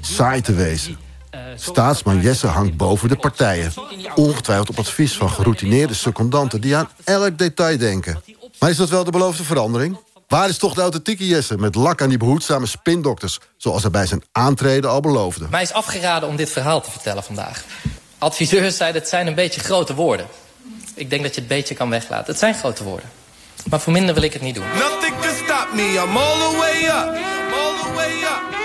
Saai 0.00 0.40
te 0.40 0.54
wezen. 0.54 0.98
Staatsman 1.56 2.20
Jesse 2.20 2.46
hangt 2.46 2.76
boven 2.76 3.08
de 3.08 3.16
partijen. 3.16 3.72
Ongetwijfeld 4.14 4.68
op 4.68 4.78
advies 4.78 5.16
van 5.16 5.30
geroutineerde 5.30 5.94
secondanten... 5.94 6.60
die 6.60 6.76
aan 6.76 6.88
elk 7.04 7.38
detail 7.38 7.78
denken. 7.78 8.22
Maar 8.58 8.70
is 8.70 8.76
dat 8.76 8.88
wel 8.88 9.04
de 9.04 9.10
beloofde 9.10 9.44
verandering? 9.44 9.96
Waar 10.28 10.48
is 10.48 10.58
toch 10.58 10.74
de 10.74 10.80
authentieke 10.80 11.26
Jesse 11.26 11.58
met 11.58 11.74
lak 11.74 12.02
aan 12.02 12.08
die 12.08 12.18
behoedzame 12.18 12.66
spindokters... 12.66 13.38
zoals 13.56 13.82
hij 13.82 13.90
bij 13.90 14.06
zijn 14.06 14.22
aantreden 14.32 14.90
al 14.90 15.00
beloofde? 15.00 15.46
Mij 15.50 15.62
is 15.62 15.72
afgeraden 15.72 16.28
om 16.28 16.36
dit 16.36 16.50
verhaal 16.50 16.80
te 16.80 16.90
vertellen 16.90 17.22
vandaag. 17.22 17.64
Adviseurs 18.18 18.76
zeiden 18.76 19.00
het 19.00 19.10
zijn 19.10 19.26
een 19.26 19.34
beetje 19.34 19.60
grote 19.60 19.94
woorden. 19.94 20.26
Ik 20.94 21.10
denk 21.10 21.22
dat 21.22 21.34
je 21.34 21.40
het 21.40 21.48
beetje 21.48 21.74
kan 21.74 21.90
weglaten. 21.90 22.26
Het 22.26 22.38
zijn 22.38 22.54
grote 22.54 22.84
woorden. 22.84 23.10
Maar 23.70 23.80
voor 23.80 23.92
minder 23.92 24.14
wil 24.14 24.22
ik 24.22 24.32
het 24.32 24.42
niet 24.42 24.54
doen. 24.54 24.64
Nothing 24.74 25.20
can 25.20 25.34
stop 25.34 25.68
me, 25.74 25.82
I'm 25.82 26.16
all 26.16 26.50
the 26.50 26.56
way 26.56 26.84
up. 26.84 27.16
I'm 27.16 27.52
all 27.54 27.82
the 27.82 27.92
way 27.94 28.22
up. 28.22 28.60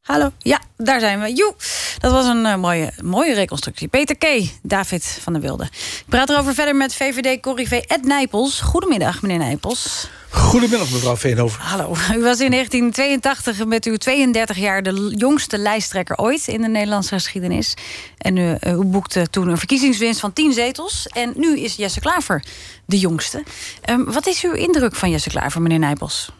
Hallo, 0.00 0.30
ja, 0.38 0.60
daar 0.76 1.00
zijn 1.00 1.20
we. 1.20 1.32
Joe, 1.32 1.54
dat 1.98 2.12
was 2.12 2.26
een 2.26 2.46
eh, 2.46 2.56
mooie, 2.56 2.92
mooie 3.02 3.34
reconstructie. 3.34 3.88
Peter 3.88 4.16
K., 4.16 4.50
David 4.62 5.18
van 5.22 5.32
der 5.32 5.42
Wilde. 5.42 5.64
Ik 5.64 6.04
praat 6.08 6.30
erover 6.30 6.54
verder 6.54 6.76
met 6.76 6.94
VVD-corrivé 6.94 7.76
Ed 7.76 8.04
Nijpels. 8.04 8.60
Goedemiddag, 8.60 9.22
meneer 9.22 9.38
Nijpels. 9.38 10.08
Goedemiddag, 10.36 10.90
mevrouw 10.90 11.16
Veenhoven. 11.16 11.60
Hallo, 11.60 11.88
u 11.90 12.22
was 12.22 12.40
in 12.40 12.50
1982 12.50 13.64
met 13.66 13.84
uw 13.84 13.96
32 13.96 14.56
jaar 14.56 14.82
de 14.82 15.14
jongste 15.16 15.58
lijsttrekker 15.58 16.16
ooit 16.16 16.48
in 16.48 16.62
de 16.62 16.68
Nederlandse 16.68 17.14
geschiedenis. 17.14 17.74
En 18.18 18.36
u, 18.36 18.56
u 18.66 18.84
boekte 18.84 19.26
toen 19.30 19.48
een 19.48 19.58
verkiezingswinst 19.58 20.20
van 20.20 20.32
10 20.32 20.52
zetels. 20.52 21.06
En 21.06 21.32
nu 21.36 21.58
is 21.60 21.76
Jesse 21.76 22.00
Klaver 22.00 22.44
de 22.84 22.98
jongste. 22.98 23.42
Ehm, 23.82 24.04
wat 24.04 24.26
is 24.26 24.42
uw 24.42 24.52
indruk 24.52 24.94
van 24.94 25.10
Jesse 25.10 25.28
Klaver, 25.28 25.62
meneer 25.62 25.78
Nijpels? 25.78 26.32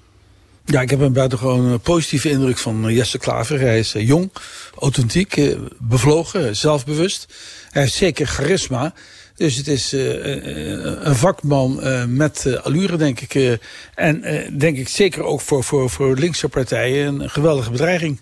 Ja, 0.64 0.80
ik 0.80 0.90
heb 0.90 1.00
een 1.00 1.12
buitengewoon 1.12 1.72
eh, 1.72 1.78
positieve 1.82 2.30
indruk 2.30 2.58
van 2.58 2.88
eh, 2.88 2.96
Jesse 2.96 3.18
Klaver. 3.18 3.60
Hij 3.60 3.78
is 3.78 3.94
eh, 3.94 4.06
jong, 4.06 4.30
authentiek, 4.78 5.36
eh, 5.36 5.56
bevlogen, 5.78 6.48
eh, 6.48 6.54
zelfbewust. 6.54 7.26
Hij 7.70 7.82
heeft 7.82 7.94
zeker 7.94 8.26
charisma. 8.26 8.94
Dus 9.36 9.56
het 9.56 9.68
is 9.68 9.92
eh, 9.92 10.32
eh, 10.32 10.96
een 11.00 11.16
vakman 11.16 11.82
eh, 11.82 12.04
met 12.04 12.60
allure, 12.62 12.96
denk 12.96 13.20
ik. 13.20 13.58
en 13.94 14.22
denk 14.58 14.76
ik 14.76 14.88
zeker 14.88 15.22
ook 15.22 15.40
voor, 15.40 15.64
voor, 15.64 15.90
voor 15.90 16.16
linkse 16.16 16.48
partijen 16.48 17.20
een 17.20 17.30
geweldige 17.30 17.70
bedreiging. 17.70 18.20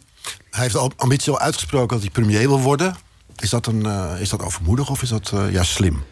Hij 0.50 0.62
heeft 0.62 0.74
de 0.74 0.90
ambitie 0.96 1.32
al 1.32 1.38
uitgesproken 1.38 1.88
dat 1.88 2.00
hij 2.00 2.10
premier 2.10 2.48
wil 2.48 2.60
worden. 2.60 2.96
Is 3.36 3.50
dat, 3.50 3.66
een, 3.66 3.86
is 4.20 4.28
dat 4.28 4.42
overmoedig 4.42 4.90
of 4.90 5.02
is 5.02 5.08
dat 5.08 5.32
juist 5.50 5.70
slim? 5.70 6.02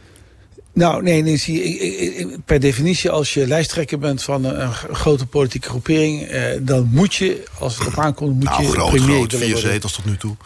Nou, 0.75 1.02
nee, 1.02 1.22
nee 1.22 1.37
zie, 1.37 2.38
per 2.44 2.60
definitie, 2.60 3.10
als 3.10 3.34
je 3.34 3.46
lijsttrekker 3.46 3.99
bent 3.99 4.22
van 4.22 4.44
een, 4.44 4.72
grote 4.72 5.26
politieke 5.26 5.69
groepering, 5.69 6.22
eh, 6.22 6.44
dan 6.60 6.88
moet 6.93 7.14
je, 7.14 7.44
als 7.58 7.78
het 7.78 7.87
op 7.87 7.99
aankomt, 7.99 8.34
moet 8.34 8.44
Nou, 8.44 8.62
je 8.62 8.69
groot, 8.69 8.90
premier 8.90 9.16
groot. 9.16 9.34
Vier 9.34 9.56
zetels 9.56 9.93
tot 9.93 10.04
nu 10.04 10.16
toe. 10.16 10.37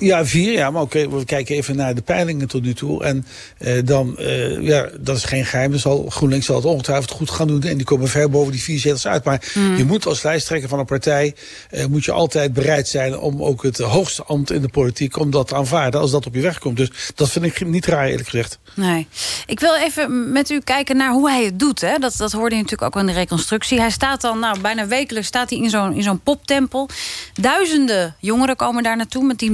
Ja, 0.00 0.26
vier, 0.26 0.52
ja, 0.52 0.70
maar 0.70 0.82
oké, 0.82 1.08
we 1.08 1.24
kijken 1.24 1.54
even 1.54 1.76
naar 1.76 1.94
de 1.94 2.00
peilingen 2.02 2.48
tot 2.48 2.62
nu 2.62 2.74
toe. 2.74 3.04
En 3.04 3.26
eh, 3.58 3.72
dan, 3.84 4.18
eh, 4.18 4.60
ja, 4.60 4.88
dat 5.00 5.16
is 5.16 5.24
geen 5.24 5.44
geheim. 5.46 5.78
Zal 5.78 6.06
GroenLinks 6.08 6.46
zal 6.46 6.56
het 6.56 6.64
ongetwijfeld 6.64 7.10
goed 7.10 7.30
gaan 7.30 7.46
doen. 7.46 7.62
En 7.62 7.76
die 7.76 7.86
komen 7.86 8.08
ver 8.08 8.30
boven 8.30 8.52
die 8.52 8.62
vier 8.62 8.78
zetels 8.78 9.06
uit. 9.06 9.24
Maar 9.24 9.52
Mm. 9.54 9.76
je 9.76 9.84
moet 9.84 10.06
als 10.06 10.22
lijsttrekker 10.22 10.68
van 10.68 10.78
een 10.78 10.84
partij, 10.84 11.34
eh, 11.70 11.86
moet 11.86 12.04
je 12.04 12.12
altijd 12.12 12.52
bereid 12.52 12.88
zijn 12.88 13.18
om 13.18 13.42
ook 13.42 13.62
het 13.62 13.78
hoogste 13.78 14.22
ambt 14.24 14.50
in 14.50 14.62
de 14.62 14.68
politiek, 14.68 15.18
om 15.18 15.30
dat 15.30 15.48
te 15.48 15.54
aanvaarden 15.54 16.00
als 16.00 16.10
dat 16.10 16.26
op 16.26 16.34
je 16.34 16.40
weg 16.40 16.58
komt. 16.58 16.76
Dus 16.76 16.90
dat 17.14 17.30
vind 17.30 17.44
ik 17.44 17.66
niet 17.66 17.86
raar, 17.86 18.06
eerlijk 18.06 18.28
gezegd. 18.28 18.58
Nee. 18.74 19.06
Ik 19.46 19.60
wil 19.60 19.74
even 19.76 20.32
met 20.32 20.50
u 20.50 20.60
kijken 20.60 20.96
naar 20.96 21.10
hoe 21.12 21.30
hij 21.30 21.44
het 21.44 21.58
doet. 21.58 21.80
Hè. 21.80 21.98
Dat, 21.98 22.14
dat 22.16 22.32
hoorde 22.32 22.54
je 22.56 22.62
natuurlijk 22.62 22.96
ook 22.96 23.00
in 23.02 23.06
de 23.06 23.12
reconstructie. 23.12 23.80
Hij 23.80 23.90
staat 23.90 24.20
dan, 24.20 24.38
nou, 24.38 24.60
bijna 24.60 24.86
wekelijks 24.86 25.28
staat 25.28 25.50
hij 25.50 25.58
in 25.58 25.70
zo'n 25.70 25.94
in 25.94 26.02
zo'n 26.02 26.20
poptempel. 26.20 26.88
Duizenden 27.34 28.14
jongeren 28.18 28.56
komen 28.56 28.82
daar 28.82 28.96
naartoe 28.96 29.24
met 29.24 29.38
die 29.38 29.50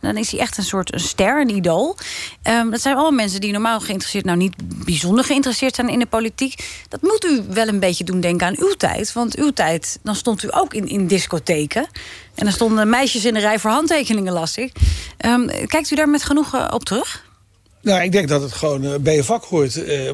Dan 0.00 0.16
is 0.16 0.30
hij 0.30 0.40
echt 0.40 0.58
een 0.58 0.64
soort 0.64 0.94
een 0.94 1.00
ster, 1.00 1.40
een 1.40 1.56
idool. 1.56 1.96
Ehm, 2.42 2.70
dat 2.70 2.80
zijn 2.80 2.94
allemaal 2.94 3.12
mensen 3.12 3.40
die 3.40 3.52
normaal 3.52 3.80
geïnteresseerd... 3.80 4.24
nou 4.24 4.36
niet 4.36 4.54
bijzonder 4.84 5.24
geïnteresseerd 5.24 5.74
zijn 5.74 5.88
in 5.88 5.98
de 5.98 6.06
politiek. 6.06 6.84
Dat 6.88 7.02
moet 7.02 7.24
u 7.24 7.42
wel 7.48 7.68
een 7.68 7.80
beetje 7.80 8.04
doen 8.04 8.20
denken 8.20 8.46
aan 8.46 8.56
uw 8.58 8.72
tijd. 8.72 9.12
Want 9.12 9.36
uw 9.36 9.50
tijd, 9.50 9.98
dan 10.02 10.14
stond 10.14 10.42
u 10.42 10.48
ook 10.50 10.74
in, 10.74 10.88
in 10.88 11.06
discotheken. 11.06 11.86
En 12.34 12.44
dan 12.44 12.52
stonden 12.52 12.88
meisjes 12.88 13.24
in 13.24 13.34
de 13.34 13.40
rij 13.40 13.58
voor 13.58 13.70
handtekeningen, 13.70 14.32
las 14.32 14.56
ik. 14.56 14.72
Ehm, 15.16 15.46
kijkt 15.66 15.90
u 15.90 15.94
daar 15.94 16.08
met 16.08 16.22
genoegen 16.22 16.72
op 16.72 16.84
terug? 16.84 17.24
Nou, 17.84 18.02
ik 18.02 18.12
denk 18.12 18.28
dat 18.28 18.42
het 18.42 18.52
gewoon 18.52 18.84
eh, 18.84 18.94
bij 19.00 19.14
je 19.14 19.24
vak 19.24 19.44
hoort. 19.44 19.76
Eh, 19.76 20.12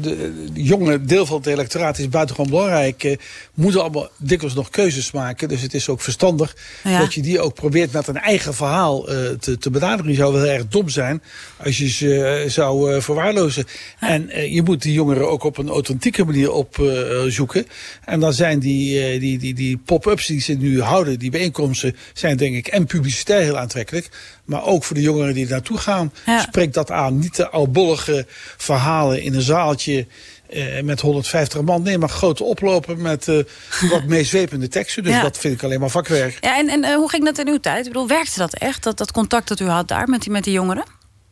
de, 0.00 0.32
jonge 0.54 1.04
deel 1.04 1.26
van 1.26 1.36
het 1.36 1.46
electoraat 1.46 1.98
is 1.98 2.08
buitengewoon 2.08 2.50
belangrijk. 2.50 3.04
Eh, 3.04 3.16
moeten 3.54 3.80
allemaal 3.80 4.08
dikwijls 4.16 4.54
nog 4.54 4.70
keuzes 4.70 5.10
maken. 5.10 5.48
Dus 5.48 5.62
het 5.62 5.74
is 5.74 5.88
ook 5.88 6.00
verstandig 6.00 6.56
Ja. 6.84 6.98
dat 6.98 7.14
je 7.14 7.22
die 7.22 7.40
ook 7.40 7.54
probeert 7.54 7.92
met 7.92 8.06
een 8.06 8.16
eigen 8.16 8.54
verhaal 8.54 9.02
te, 9.40 9.58
te 9.58 9.70
benaderen. 9.70 10.10
Je 10.10 10.16
zou 10.16 10.32
wel 10.32 10.46
erg 10.46 10.68
dom 10.68 10.88
zijn 10.88 11.22
als 11.64 11.78
je 11.78 11.88
ze 11.88 12.44
zou 12.48 13.02
verwaarlozen. 13.02 13.64
En 14.00 14.30
je 14.52 14.62
moet 14.62 14.82
die 14.82 14.92
jongeren 14.92 15.30
ook 15.30 15.42
op 15.44 15.58
een 15.58 15.68
authentieke 15.68 16.24
manier 16.24 16.52
opzoeken. 16.52 17.66
en 18.04 18.20
dan 18.20 18.32
zijn 18.32 18.58
die, 18.58 19.18
die, 19.18 19.38
die, 19.38 19.54
die 19.54 19.76
pop-ups 19.76 20.26
die 20.26 20.40
ze 20.40 20.52
nu 20.52 20.82
houden, 20.82 21.18
die 21.18 21.30
bijeenkomsten, 21.30 21.96
zijn 22.12 22.36
denk 22.36 22.54
ik 22.54 22.66
en 22.66 22.86
publicitair 22.86 23.42
heel 23.42 23.58
aantrekkelijk. 23.58 24.08
Maar 24.48 24.64
ook 24.64 24.84
voor 24.84 24.96
de 24.96 25.02
jongeren 25.02 25.34
die 25.34 25.48
naartoe 25.48 25.78
gaan. 25.78 26.12
Spreekt 26.42 26.74
dat 26.74 26.90
aan. 26.90 27.18
Niet 27.18 27.36
de 27.36 27.48
oudbollige 27.48 28.26
verhalen 28.56 29.22
in 29.22 29.34
een 29.34 29.42
zaaltje 29.42 30.06
eh, 30.50 30.82
met 30.82 31.00
150 31.00 31.60
man. 31.62 31.82
Nee, 31.82 31.98
maar 31.98 32.08
grote 32.08 32.44
oplopen 32.44 33.02
met 33.02 33.28
eh, 33.28 33.38
wat 33.92 34.04
meeswepende 34.04 34.68
teksten. 34.68 35.02
Dus 35.02 35.12
Ja. 35.12 35.22
dat 35.22 35.38
vind 35.38 35.54
ik 35.54 35.62
alleen 35.62 35.80
maar 35.80 35.90
vakwerk. 35.90 36.38
Ja, 36.40 36.58
en, 36.58 36.68
en 36.68 36.84
eh, 36.84 36.94
hoe 36.94 37.08
ging 37.10 37.24
dat 37.24 37.38
in 37.38 37.48
uw 37.48 37.58
tijd? 37.58 37.86
Ik 37.86 37.92
bedoel, 37.92 38.08
werkte 38.08 38.38
dat 38.38 38.54
echt? 38.54 38.82
Dat, 38.82 38.98
dat 38.98 39.12
contact 39.12 39.48
dat 39.48 39.60
u 39.60 39.66
had 39.68 39.88
daar 39.88 40.08
met 40.08 40.22
die, 40.22 40.32
met 40.32 40.44
die 40.44 40.52
jongeren? 40.52 40.84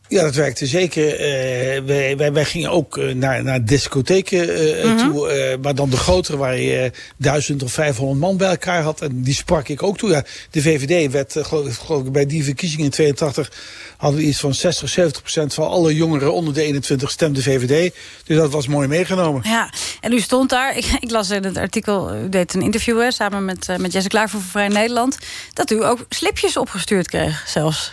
Ja, 0.08 0.22
dat 0.22 0.34
werkte 0.34 0.66
zeker. 0.66 1.14
Eh, 1.20 1.82
wij, 1.82 2.16
wij, 2.16 2.32
wij 2.32 2.44
gingen 2.44 2.70
ook 2.70 2.98
eh, 2.98 3.14
naar, 3.14 3.42
naar 3.42 3.64
discotheken 3.64 4.54
eh, 4.56 4.84
Mhm. 4.84 4.96
toe. 5.08 5.58
maar 5.62 5.74
dan 5.74 5.90
de 5.90 5.96
grotere, 5.96 6.36
waar 6.36 6.58
je 6.58 6.90
1000 7.16 7.62
of 7.62 7.72
500 7.72 8.20
man 8.20 8.36
bij 8.36 8.48
elkaar 8.48 8.82
had. 8.82 9.00
En 9.00 9.22
die 9.22 9.34
sprak 9.34 9.68
ik 9.68 9.82
ook 9.82 9.98
toe. 9.98 10.10
Ja, 10.10 10.24
de 10.50 10.62
VVD 10.62 11.12
werd, 11.12 11.36
geloof, 11.40 11.76
geloof 11.76 12.04
ik, 12.06 12.12
bij 12.12 12.26
die 12.26 12.44
verkiezingen 12.44 12.84
in 12.84 12.90
82... 12.90 13.52
hadden 13.96 14.20
we 14.20 14.26
iets 14.26 14.40
van 14.40 14.54
60, 14.54 14.88
70 14.88 15.20
procent 15.22 15.54
van 15.54 15.68
alle 15.68 15.94
jongeren 15.94 16.32
onder 16.32 16.54
de 16.54 16.62
21 16.62 17.10
stemde 17.10 17.42
VVD. 17.42 17.94
Dus 18.24 18.36
dat 18.36 18.50
was 18.50 18.66
mooi 18.66 18.88
meegenomen. 18.88 19.40
Ja, 19.44 19.72
en 20.00 20.12
u 20.12 20.20
stond 20.20 20.50
daar. 20.50 20.76
Ik, 20.76 20.86
ik 21.00 21.10
las 21.10 21.30
in 21.30 21.44
het 21.44 21.56
artikel, 21.56 22.14
u 22.16 22.28
deed 22.28 22.54
een 22.54 22.62
interview 22.62 23.00
hè, 23.00 23.10
samen 23.10 23.44
met, 23.44 23.68
met 23.78 23.92
Jesse 23.92 24.08
Klaver 24.08 24.40
van 24.40 24.48
Vrij 24.50 24.68
Nederland. 24.68 25.18
Dat 25.52 25.70
u 25.70 25.84
ook 25.84 26.06
slipjes 26.08 26.56
opgestuurd 26.56 27.08
kreeg, 27.08 27.44
zelfs. 27.48 27.92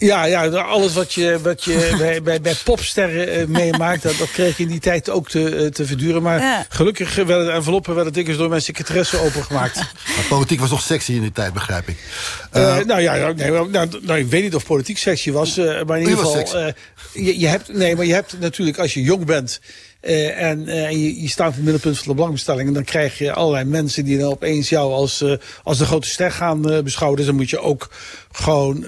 Ja, 0.00 0.24
ja, 0.24 0.46
alles 0.48 0.92
wat 0.92 1.12
je, 1.12 1.38
wat 1.42 1.64
je 1.64 1.94
bij, 1.98 2.22
bij, 2.22 2.40
bij 2.40 2.54
popsterren 2.64 3.28
eh, 3.28 3.46
meemaakt, 3.46 4.02
dat, 4.02 4.18
dat 4.18 4.30
kreeg 4.30 4.56
je 4.56 4.62
in 4.62 4.68
die 4.68 4.80
tijd 4.80 5.10
ook 5.10 5.28
te, 5.28 5.56
eh, 5.56 5.66
te 5.66 5.86
verduren. 5.86 6.22
Maar 6.22 6.40
Ja. 6.40 6.66
gelukkig 6.68 7.14
werden 7.14 7.46
de 7.46 7.52
enveloppen 7.52 7.94
werden 7.94 8.12
dikwijls 8.12 8.38
door 8.40 8.48
mijn 8.48 8.62
secretaresse 8.62 9.18
opengemaakt. 9.20 9.74
Maar 10.16 10.24
politiek 10.28 10.60
was 10.60 10.70
nog 10.70 10.82
sexy 10.82 11.12
in 11.12 11.20
die 11.20 11.32
tijd, 11.32 11.52
begrijp 11.52 11.88
ik. 11.88 11.98
Eh, 12.50 12.78
nou 12.78 13.00
ja, 13.00 13.32
nee, 13.32 13.50
nou, 13.50 13.88
nou, 14.02 14.18
ik 14.18 14.26
weet 14.26 14.42
niet 14.42 14.54
of 14.54 14.64
politiek 14.66 14.98
sexy 14.98 15.30
was, 15.30 15.56
maar 15.56 15.98
in 15.98 16.08
ieder 16.08 16.18
geval, 16.18 16.56
eh, 16.56 16.72
je, 17.12 17.38
je 17.38 17.46
hebt, 17.46 17.74
nee, 17.74 17.96
maar 17.96 18.06
je 18.06 18.14
hebt 18.14 18.34
natuurlijk 18.40 18.78
als 18.78 18.94
je 18.94 19.02
jong 19.02 19.24
bent 19.24 19.60
eh, 20.00 20.42
en 20.42 20.68
eh, 20.68 20.90
je, 20.90 21.22
je 21.22 21.28
staat 21.28 21.48
in 21.48 21.54
het 21.54 21.62
middelpunt 21.62 21.98
van 21.98 22.08
de 22.08 22.14
belangstelling, 22.14 22.74
dan 22.74 22.84
krijg 22.84 23.18
je 23.18 23.32
allerlei 23.32 23.64
mensen 23.64 24.04
die 24.04 24.18
dan 24.18 24.30
opeens 24.30 24.68
jou 24.68 24.92
als, 24.92 25.20
eh, 25.20 25.32
als 25.62 25.78
de 25.78 25.84
grote 25.84 26.08
ster 26.08 26.32
gaan 26.32 26.60
beschouwen. 26.84 27.18
Dus 27.18 27.26
dan 27.26 27.36
moet 27.36 27.50
je 27.50 27.60
ook 27.60 27.90
gewoon 28.32 28.86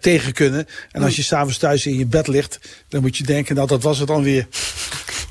tegen 0.00 0.32
kunnen. 0.32 0.66
En 0.90 1.02
als 1.02 1.16
je 1.16 1.22
s'avonds 1.22 1.58
thuis 1.58 1.86
in 1.86 1.98
je 1.98 2.06
bed 2.06 2.26
ligt, 2.26 2.58
dan 2.88 3.00
moet 3.00 3.16
je 3.16 3.24
denken, 3.24 3.54
nou 3.54 3.66
dat 3.66 3.82
was 3.82 3.98
het 3.98 4.08
dan 4.08 4.22
weer. 4.22 4.46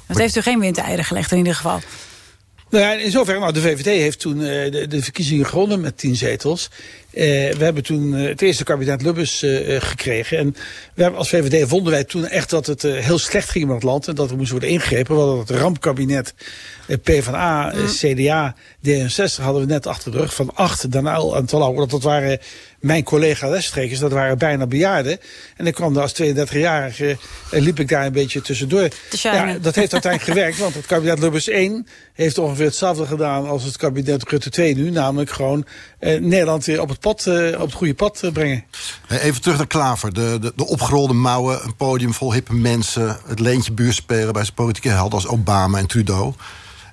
Dat 0.08 0.18
heeft 0.18 0.36
u 0.36 0.42
geen 0.42 0.60
wind 0.60 0.76
te 0.76 0.82
eieren 0.82 1.06
gelegd 1.06 1.32
in 1.32 1.38
ieder 1.38 1.56
geval. 1.56 1.80
Nou 2.70 2.84
ja, 2.84 2.92
in 2.94 3.12
zoverre, 3.12 3.40
nou, 3.40 3.54
de 3.54 3.62
VVD 3.62 3.86
heeft 3.86 4.20
toen 4.20 4.38
de, 4.38 4.86
de 4.90 5.04
verkiezingen 5.04 5.46
gewonnen 5.46 5.82
met 5.82 5.98
tien 5.98 6.16
zetels. 6.16 6.70
Eh, 7.14 7.54
we 7.54 7.64
hebben 7.64 7.84
toen 7.84 8.16
eh, 8.16 8.28
het 8.28 8.42
eerste 8.42 8.64
kabinet 8.64 9.02
Lubbers 9.02 9.44
eh, 9.44 9.82
gekregen. 9.82 10.38
En 10.38 10.56
we 10.94 11.02
hebben, 11.02 11.20
als 11.20 11.30
VVD 11.30 11.68
vonden 11.68 11.92
wij 11.92 12.04
toen 12.04 12.28
echt 12.28 12.50
dat 12.50 12.66
het 12.66 12.84
eh, 12.84 12.94
heel 12.94 13.20
slecht 13.20 13.50
ging 13.50 13.66
met 13.66 13.76
het 13.76 13.84
land. 13.84 14.08
En 14.08 14.16
dat 14.16 14.32
er 14.32 14.38
moest 14.38 14.52
worden 14.52 14.70
ingegrepen. 14.70 15.16
We 15.16 15.22
hadden 15.22 15.40
het 15.40 15.50
rampkabinet 15.50 16.34
eh, 16.88 16.98
PvdA, 17.04 17.74
CDA, 17.86 18.56
D66 18.88 19.42
hadden 19.42 19.62
we 19.62 19.68
net 19.68 19.88
achter 19.88 20.12
de 20.12 20.18
rug. 20.18 20.34
Van 20.34 20.52
acht, 20.56 20.92
daarna 20.92 21.14
al 21.14 21.36
aan 21.36 21.46
Talauw. 21.46 21.76
Dat, 21.76 21.90
dat 21.90 22.04
waren 22.04 22.40
mijn 22.80 23.04
collega 23.04 23.50
lesstrekers, 23.50 24.00
dat 24.00 24.12
waren 24.12 24.38
bijna 24.38 24.68
bejaarden. 24.68 25.20
En 25.58 25.68
ik 25.68 25.74
kwam 25.74 25.94
daar 25.94 26.04
als 26.04 26.22
32-jarige, 26.22 27.18
eh, 27.52 27.62
liep 27.62 27.80
ik 27.80 27.88
daar 27.88 28.06
een 28.06 28.12
beetje 28.12 28.42
tussendoor. 28.42 28.88
Ja, 29.10 29.58
dat 29.62 29.76
heeft 29.76 29.94
uiteindelijk 29.94 30.32
gewerkt, 30.32 30.58
want 30.58 30.76
het 30.76 30.86
kabinet 30.86 31.20
Lubbers 31.20 31.48
1 31.48 31.88
heeft 32.14 32.38
ongeveer 32.38 32.66
hetzelfde 32.66 33.06
gedaan 33.06 33.48
als 33.48 33.64
het 33.64 33.78
kabinet 33.78 34.30
Rutte 34.30 34.50
2 34.50 34.76
nu. 34.76 34.90
Namelijk 34.90 35.30
gewoon 35.30 35.66
eh, 36.00 36.20
Nederland 36.20 36.66
weer 36.66 36.82
op 36.82 36.90
het, 36.90 37.01
pad, 37.02 37.26
eh, 37.26 37.54
op 37.54 37.66
het 37.66 37.74
goede 37.74 37.94
pad 37.94 38.24
eh, 38.24 38.32
brengen. 38.32 38.64
Even 39.08 39.42
terug 39.42 39.58
naar 39.58 39.68
Klaver. 39.68 40.14
De, 40.14 40.38
de, 40.42 40.54
de 40.56 40.66
opgerolde 40.68 41.14
mouwen, 41.14 41.64
een 41.64 41.76
podium 41.76 42.14
vol 42.14 42.34
hippe 42.34 42.54
mensen... 42.54 43.18
het 43.26 43.40
leentje 43.40 43.72
buur 43.72 43.94
spelen 43.94 44.34
bij 44.34 44.44
zijn 44.44 44.56
politieke 44.56 44.90
helden 44.90 45.14
als 45.14 45.28
Obama 45.28 45.78
en 45.78 45.88
Trudeau. 45.88 46.34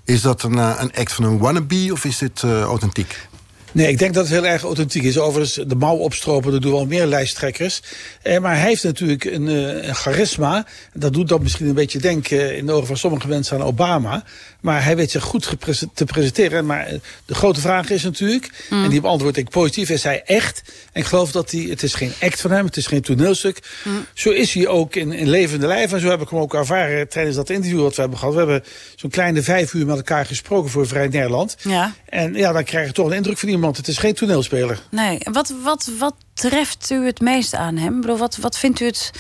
Is 0.05 0.23
dat 0.23 0.43
een, 0.43 0.59
eh, 0.59 0.75
een 0.79 0.95
act 0.95 1.13
van 1.13 1.25
een 1.25 1.39
wannabe 1.39 1.89
of 1.93 2.05
is 2.05 2.19
dit 2.19 2.43
authentiek? 2.43 3.29
Nee, 3.73 3.89
ik 3.89 3.99
denk 3.99 4.15
dat 4.15 4.25
het 4.29 4.33
heel 4.35 4.47
erg 4.47 4.63
authentiek 4.63 5.03
is. 5.03 5.19
Overigens, 5.19 5.67
de 5.67 5.75
mouw 5.75 5.97
opstropen, 5.97 6.53
dat 6.53 6.63
doen 6.63 6.73
wel 6.73 6.87
meer 6.87 7.07
lijsttrekkers. 7.07 7.81
Eh, 8.23 8.39
maar 8.39 8.57
hij 8.59 8.69
heeft 8.69 8.85
natuurlijk 8.85 9.25
een, 9.25 9.49
eh, 9.49 9.87
een 9.89 9.95
charisma. 9.95 10.67
Dat 10.93 11.13
doet 11.13 11.29
dat 11.29 11.41
misschien 11.43 11.67
een 11.67 11.75
beetje 11.75 11.99
denken 11.99 12.57
in 12.57 12.67
de 12.67 12.73
ogen 12.73 12.87
van 12.87 12.97
sommige 12.97 13.29
mensen 13.29 13.57
aan 13.57 13.63
Obama. 13.67 14.25
Maar 14.61 14.85
hij 14.85 14.97
weet 14.97 15.11
zich 15.11 15.23
goed 15.23 15.47
geprese- 15.47 15.89
te 15.95 16.05
presenteren. 16.05 16.67
Maar 16.67 16.87
eh, 16.87 16.99
de 17.27 17.35
grote 17.35 17.61
vraag 17.61 17.91
is 17.91 18.03
natuurlijk, 18.03 18.51
Mm. 18.71 18.85
en 18.85 18.91
die 18.91 19.01
beantwoord 19.01 19.37
ik 19.37 19.49
positief, 19.49 19.91
is 19.91 20.03
hij 20.03 20.23
echt? 20.25 20.63
En 20.93 21.01
ik 21.01 21.07
geloof 21.07 21.33
dat 21.33 21.51
hij, 21.51 21.61
het 21.61 21.83
is 21.83 21.95
geen 21.95 22.13
act 22.21 22.41
van 22.41 22.51
hem, 22.51 22.65
het 22.65 22.77
is 22.77 22.87
geen 22.87 23.03
toneelstuk. 23.03 23.59
Mm. 23.85 24.07
Zo 24.15 24.31
is 24.31 24.53
hij 24.55 24.67
ook 24.67 24.95
in, 24.95 25.13
in 25.13 25.29
levende 25.29 25.67
lijf. 25.67 25.93
En 25.93 26.01
zo 26.01 26.09
heb 26.11 26.21
ik 26.21 26.29
hem 26.29 26.39
ook 26.39 26.55
ervaren 26.55 27.09
tijdens 27.09 27.37
dat 27.37 27.51
interview 27.51 27.81
wat 27.83 27.95
we 27.95 28.01
hebben 28.01 28.19
gehad. 28.19 28.35
We 28.35 28.41
hebben 28.41 28.65
zo'n 28.97 29.11
kleine 29.11 29.43
vijf 29.43 29.73
uur 29.75 29.87
met 29.87 29.97
elkaar 29.97 30.27
gesproken 30.27 30.71
voor 30.71 30.87
Vrij 30.87 31.09
Nederland. 31.09 31.57
Ja. 31.63 31.95
En 32.09 32.35
ja, 32.35 32.53
dan 32.53 32.65
krijg 32.65 32.87
je 32.87 32.93
toch 32.93 33.07
een 33.07 33.13
indruk 33.13 33.39
van 33.39 33.49
iemand. 33.49 33.57
Het 33.67 33.89
is 33.89 33.99
geen 33.99 34.15
toneelspeler. 34.15 34.81
Nee, 34.91 35.19
wat, 35.33 35.55
wat, 35.63 35.91
wat 35.99 36.15
treft 36.35 36.91
u 36.91 37.07
het 37.07 37.21
meest 37.21 37.55
aan 37.55 37.77
hem? 37.77 37.95
Ik 37.95 38.01
bedoel, 38.01 38.17
wat, 38.17 38.37
wat 38.37 38.59
vindt 38.59 38.81
u 38.81 38.87
het... 38.87 39.11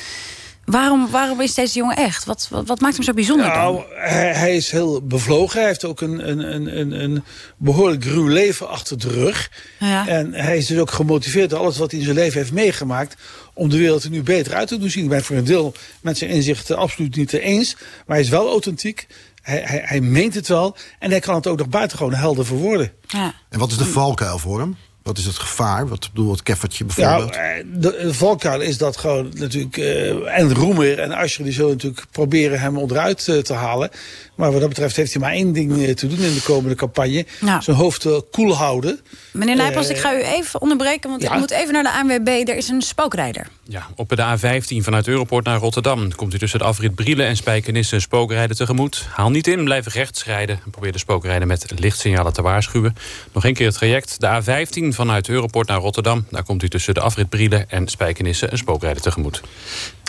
Waarom, 0.64 1.10
waarom 1.10 1.40
is 1.40 1.54
deze 1.54 1.78
jongen 1.78 1.96
echt? 1.96 2.24
Wat, 2.24 2.46
wat, 2.50 2.66
wat 2.66 2.80
maakt 2.80 2.94
hem 2.94 3.04
zo 3.04 3.12
bijzonder 3.12 3.46
dan? 3.46 3.54
Nou, 3.54 3.82
hij, 3.94 4.34
hij 4.34 4.56
is 4.56 4.70
heel 4.70 5.02
bevlogen. 5.02 5.58
Hij 5.58 5.68
heeft 5.68 5.84
ook 5.84 6.00
een, 6.00 6.28
een, 6.28 6.78
een, 6.78 7.02
een, 7.02 7.24
behoorlijk 7.56 8.04
ruw 8.04 8.26
leven 8.26 8.68
achter 8.68 8.98
de 8.98 9.08
rug. 9.08 9.50
Ja. 9.78 10.08
En 10.08 10.34
hij 10.34 10.56
is 10.56 10.66
dus 10.66 10.78
ook 10.78 10.90
gemotiveerd 10.90 11.50
door 11.50 11.58
alles 11.58 11.78
wat 11.78 11.90
hij 11.90 12.00
in 12.00 12.06
zijn 12.06 12.16
leven 12.16 12.38
heeft 12.38 12.52
meegemaakt... 12.52 13.16
om 13.54 13.68
de 13.68 13.78
wereld 13.78 14.04
er 14.04 14.10
nu 14.10 14.22
beter 14.22 14.54
uit 14.54 14.68
te 14.68 14.78
doen 14.78 14.90
zien. 14.90 15.04
Ik 15.04 15.10
ben 15.10 15.24
voor 15.24 15.36
een 15.36 15.44
deel 15.44 15.72
met 16.00 16.18
zijn 16.18 16.30
inzichten 16.30 16.76
absoluut 16.76 17.16
niet 17.16 17.32
eens. 17.32 17.76
Maar 17.76 18.16
hij 18.16 18.20
is 18.24 18.30
wel 18.30 18.48
authentiek. 18.48 19.06
Hij, 19.48 19.62
hij, 19.64 19.80
hij 19.84 20.00
meent 20.00 20.34
het 20.34 20.48
wel. 20.48 20.76
En 20.98 21.10
hij 21.10 21.20
kan 21.20 21.34
het 21.34 21.46
ook 21.46 21.58
nog 21.58 21.68
buitengewoon 21.68 22.14
helder 22.14 22.46
verwoorden. 22.46 22.92
Ja. 23.06 23.34
En 23.48 23.58
wat 23.58 23.70
is 23.70 23.76
de 23.76 23.84
valkuil 23.84 24.38
voor 24.38 24.60
hem? 24.60 24.76
Wat 25.08 25.18
is 25.18 25.26
het 25.26 25.38
gevaar? 25.38 25.88
Wat 25.88 26.08
bedoel 26.12 26.30
het 26.30 26.42
keffertje 26.42 26.84
Ja, 26.88 26.94
bijvoorbeeld? 26.94 27.36
eh, 27.36 27.64
de, 27.66 27.98
de 28.02 28.14
valkuil 28.14 28.60
is 28.60 28.78
dat 28.78 28.96
gewoon 28.96 29.32
natuurlijk... 29.34 29.76
eh, 29.76 30.38
en 30.38 30.54
Roemer 30.54 30.98
en 30.98 31.12
Asscher 31.12 31.44
die 31.44 31.52
zullen 31.52 31.70
natuurlijk 31.70 32.04
proberen 32.10 32.60
hem 32.60 32.78
onderuit 32.78 33.28
eh, 33.28 33.38
te 33.38 33.52
halen. 33.52 33.90
Maar 34.34 34.50
wat 34.50 34.60
dat 34.60 34.68
betreft 34.68 34.96
heeft 34.96 35.12
hij 35.12 35.22
maar 35.22 35.32
één 35.32 35.52
ding 35.52 35.96
te 35.96 36.06
doen 36.06 36.18
in 36.18 36.34
de 36.34 36.42
komende 36.42 36.74
campagne. 36.74 37.26
Nou. 37.40 37.62
Zijn 37.62 37.76
hoofd 37.76 38.06
koel 38.30 38.56
houden. 38.56 39.00
Meneer 39.32 39.56
Nijpels, 39.56 39.88
ik 39.88 39.98
ga 39.98 40.14
u 40.14 40.22
even 40.22 40.60
onderbreken... 40.60 41.10
want 41.10 41.22
ja. 41.22 41.32
ik 41.32 41.38
moet 41.38 41.50
even 41.50 41.72
naar 41.72 41.82
de 41.82 41.92
ANWB. 41.92 42.48
Er 42.48 42.56
is 42.56 42.68
een 42.68 42.82
spookrijder. 42.82 43.46
Ja, 43.62 43.86
op 43.96 44.08
de 44.08 44.38
A15 44.38 44.84
vanuit 44.84 45.08
Europort 45.08 45.44
naar 45.44 45.58
Rotterdam... 45.58 46.14
komt 46.14 46.34
u 46.34 46.38
tussen 46.38 46.58
de 46.58 46.64
afrit 46.64 46.94
Brielen 46.94 47.26
en 47.26 47.36
Spijkenisse 47.36 47.94
een 47.94 48.00
spookrijder 48.00 48.56
tegemoet. 48.56 49.06
Haal 49.10 49.30
niet 49.30 49.46
in, 49.46 49.64
blijf 49.64 49.94
rechts 49.94 50.24
rijden... 50.24 50.60
en 50.64 50.70
probeer 50.70 50.92
de 50.92 50.98
spookrijder 50.98 51.46
met 51.46 51.72
lichtsignalen 51.76 52.32
te 52.32 52.42
waarschuwen. 52.42 52.96
Nog 53.32 53.44
een 53.44 53.54
keer 53.54 53.66
het 53.66 53.76
traject. 53.76 54.20
De 54.20 54.42
A15 54.42 54.94
vanuit 54.98 55.28
Europort 55.28 55.68
naar 55.68 55.78
Rotterdam. 55.78 56.26
Daar 56.30 56.42
komt 56.42 56.62
u 56.62 56.68
tussen 56.68 56.94
de 56.94 57.00
afrit 57.00 57.28
Brielen 57.28 57.70
en 57.70 57.88
Spijkenisse... 57.88 58.52
een 58.52 58.58
spookrijder 58.58 59.02
tegemoet. 59.02 59.40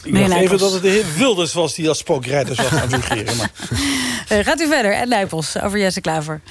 Ik 0.04 0.14
dacht 0.14 0.32
even 0.32 0.58
dat 0.58 0.72
het 0.72 0.82
de 0.82 0.90
heer 0.90 1.06
Wilders 1.18 1.54
was 1.54 1.76
die 1.76 1.88
als 1.88 1.98
spookrijder 1.98 2.56
zou 2.56 2.68
gaan 2.68 2.90
fungeren. 3.02 3.38
Maar... 3.38 3.52
Eh, 4.28 4.46
gaat 4.46 4.62
u 4.62 4.68
verder, 4.68 4.94
en 4.94 5.10
Nijpels, 5.10 5.62
over 5.62 5.80
Jesse 5.80 6.02
Klaver. 6.02 6.42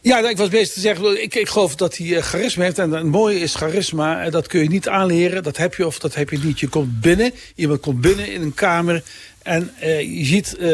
Ja, 0.00 0.18
nou, 0.18 0.30
ik 0.30 0.36
was 0.36 0.48
bezig 0.48 0.74
te 0.74 0.80
zeggen, 0.80 1.22
ik, 1.22 1.34
ik 1.34 1.48
geloof 1.48 1.74
dat 1.74 1.96
hij 1.96 2.16
eh, 2.16 2.22
charisma 2.22 2.64
heeft. 2.64 2.78
En 2.78 2.90
het 2.90 3.04
mooie 3.04 3.40
is 3.40 3.54
charisma, 3.54 4.22
eh, 4.22 4.32
dat 4.32 4.46
kun 4.46 4.62
je 4.62 4.68
niet 4.68 4.88
aanleren. 4.88 5.42
Dat 5.42 5.56
heb 5.56 5.74
je 5.74 5.86
of 5.86 5.98
dat 5.98 6.14
heb 6.14 6.30
je 6.30 6.38
niet. 6.38 6.60
Je 6.60 6.68
komt 6.68 7.00
binnen, 7.00 7.34
iemand 7.54 7.80
komt 7.80 8.00
binnen 8.00 8.32
in 8.32 8.42
een 8.42 8.54
kamer... 8.54 9.02
En 9.42 9.70
eh, 9.78 10.00
je 10.00 10.24
ziet, 10.24 10.56
eh, 10.56 10.66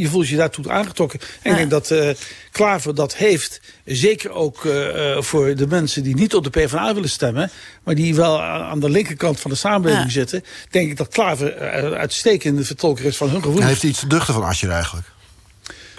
je 0.00 0.06
voelt 0.10 0.28
je 0.28 0.36
daartoe 0.36 0.70
aangetrokken. 0.70 1.20
En 1.42 1.50
ik 1.50 1.56
denk 1.56 1.70
dat 1.70 1.90
eh, 1.90 2.10
Klaver 2.50 2.94
dat 2.94 3.14
heeft. 3.16 3.60
Zeker 3.84 4.30
ook 4.30 4.64
eh, 4.64 5.10
eh, 5.16 5.22
voor 5.22 5.54
de 5.54 5.66
mensen 5.66 6.02
die 6.02 6.14
niet 6.14 6.34
op 6.34 6.44
de 6.44 6.50
PvdA 6.50 6.94
willen 6.94 7.08
stemmen. 7.10 7.50
Maar 7.84 7.94
die 7.94 8.14
wel 8.14 8.42
aan 8.42 8.80
de 8.80 8.90
linkerkant 8.90 9.40
van 9.40 9.50
de 9.50 9.56
samenleving 9.56 10.04
Ja. 10.04 10.10
zitten. 10.10 10.44
Denk 10.70 10.90
ik 10.90 10.96
dat 10.96 11.08
Klaver 11.08 11.58
uitstekende 11.96 12.64
vertolker 12.64 13.04
is 13.04 13.16
van 13.16 13.26
hun 13.28 13.36
gevoelens. 13.36 13.62
Hij 13.64 13.72
heeft 13.72 13.82
iets 13.84 13.98
te 14.00 14.06
duchten 14.06 14.34
van 14.34 14.42
Asscher 14.42 14.70
eigenlijk. 14.70 15.06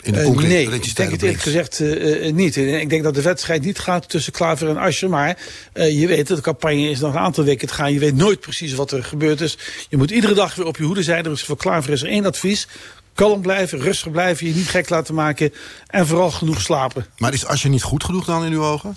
In 0.03 0.13
de 0.13 0.19
Eh, 0.19 0.25
concrete 0.25 0.53
nee, 0.53 0.63
ik 0.63 0.95
denk 0.95 1.11
het 1.11 1.21
eerlijk 1.21 1.41
gezegd 1.41 1.79
eh, 1.79 2.27
eh, 2.27 2.33
niet. 2.33 2.55
Ik 2.55 2.89
denk 2.89 3.03
dat 3.03 3.13
de 3.13 3.21
wedstrijd 3.21 3.63
niet 3.63 3.79
gaat 3.79 4.09
tussen 4.09 4.33
Klaver 4.33 4.69
en 4.69 4.77
Asscher. 4.77 5.09
Maar 5.09 5.37
je 5.73 6.07
weet, 6.07 6.27
de 6.27 6.41
campagne 6.41 6.89
is 6.89 6.99
nog 6.99 7.13
een 7.13 7.19
aantal 7.19 7.43
weken 7.43 7.67
te 7.67 7.73
gaan. 7.73 7.93
Je 7.93 7.99
weet 7.99 8.15
nooit 8.15 8.39
precies 8.39 8.73
wat 8.73 8.91
er 8.91 9.03
gebeurt. 9.03 9.37
Dus 9.37 9.57
je 9.89 9.97
moet 9.97 10.11
iedere 10.11 10.33
dag 10.33 10.55
weer 10.55 10.65
op 10.65 10.77
je 10.77 10.83
hoede 10.83 11.03
zijn. 11.03 11.23
Dus 11.23 11.43
voor 11.43 11.57
Klaver 11.57 11.93
is 11.93 12.01
er 12.01 12.07
één 12.09 12.25
advies. 12.25 12.67
Kalm 13.13 13.41
blijven, 13.41 13.79
rustig 13.79 14.11
blijven, 14.11 14.47
je 14.47 14.53
niet 14.53 14.67
gek 14.67 14.89
laten 14.89 15.13
maken. 15.13 15.53
En 15.87 16.07
vooral 16.07 16.31
genoeg 16.31 16.61
slapen. 16.61 17.05
Maar 17.17 17.33
is 17.33 17.45
Asscher 17.45 17.69
niet 17.69 17.83
goed 17.83 18.03
genoeg 18.03 18.25
dan 18.25 18.45
in 18.45 18.51
uw 18.51 18.63
ogen? 18.63 18.95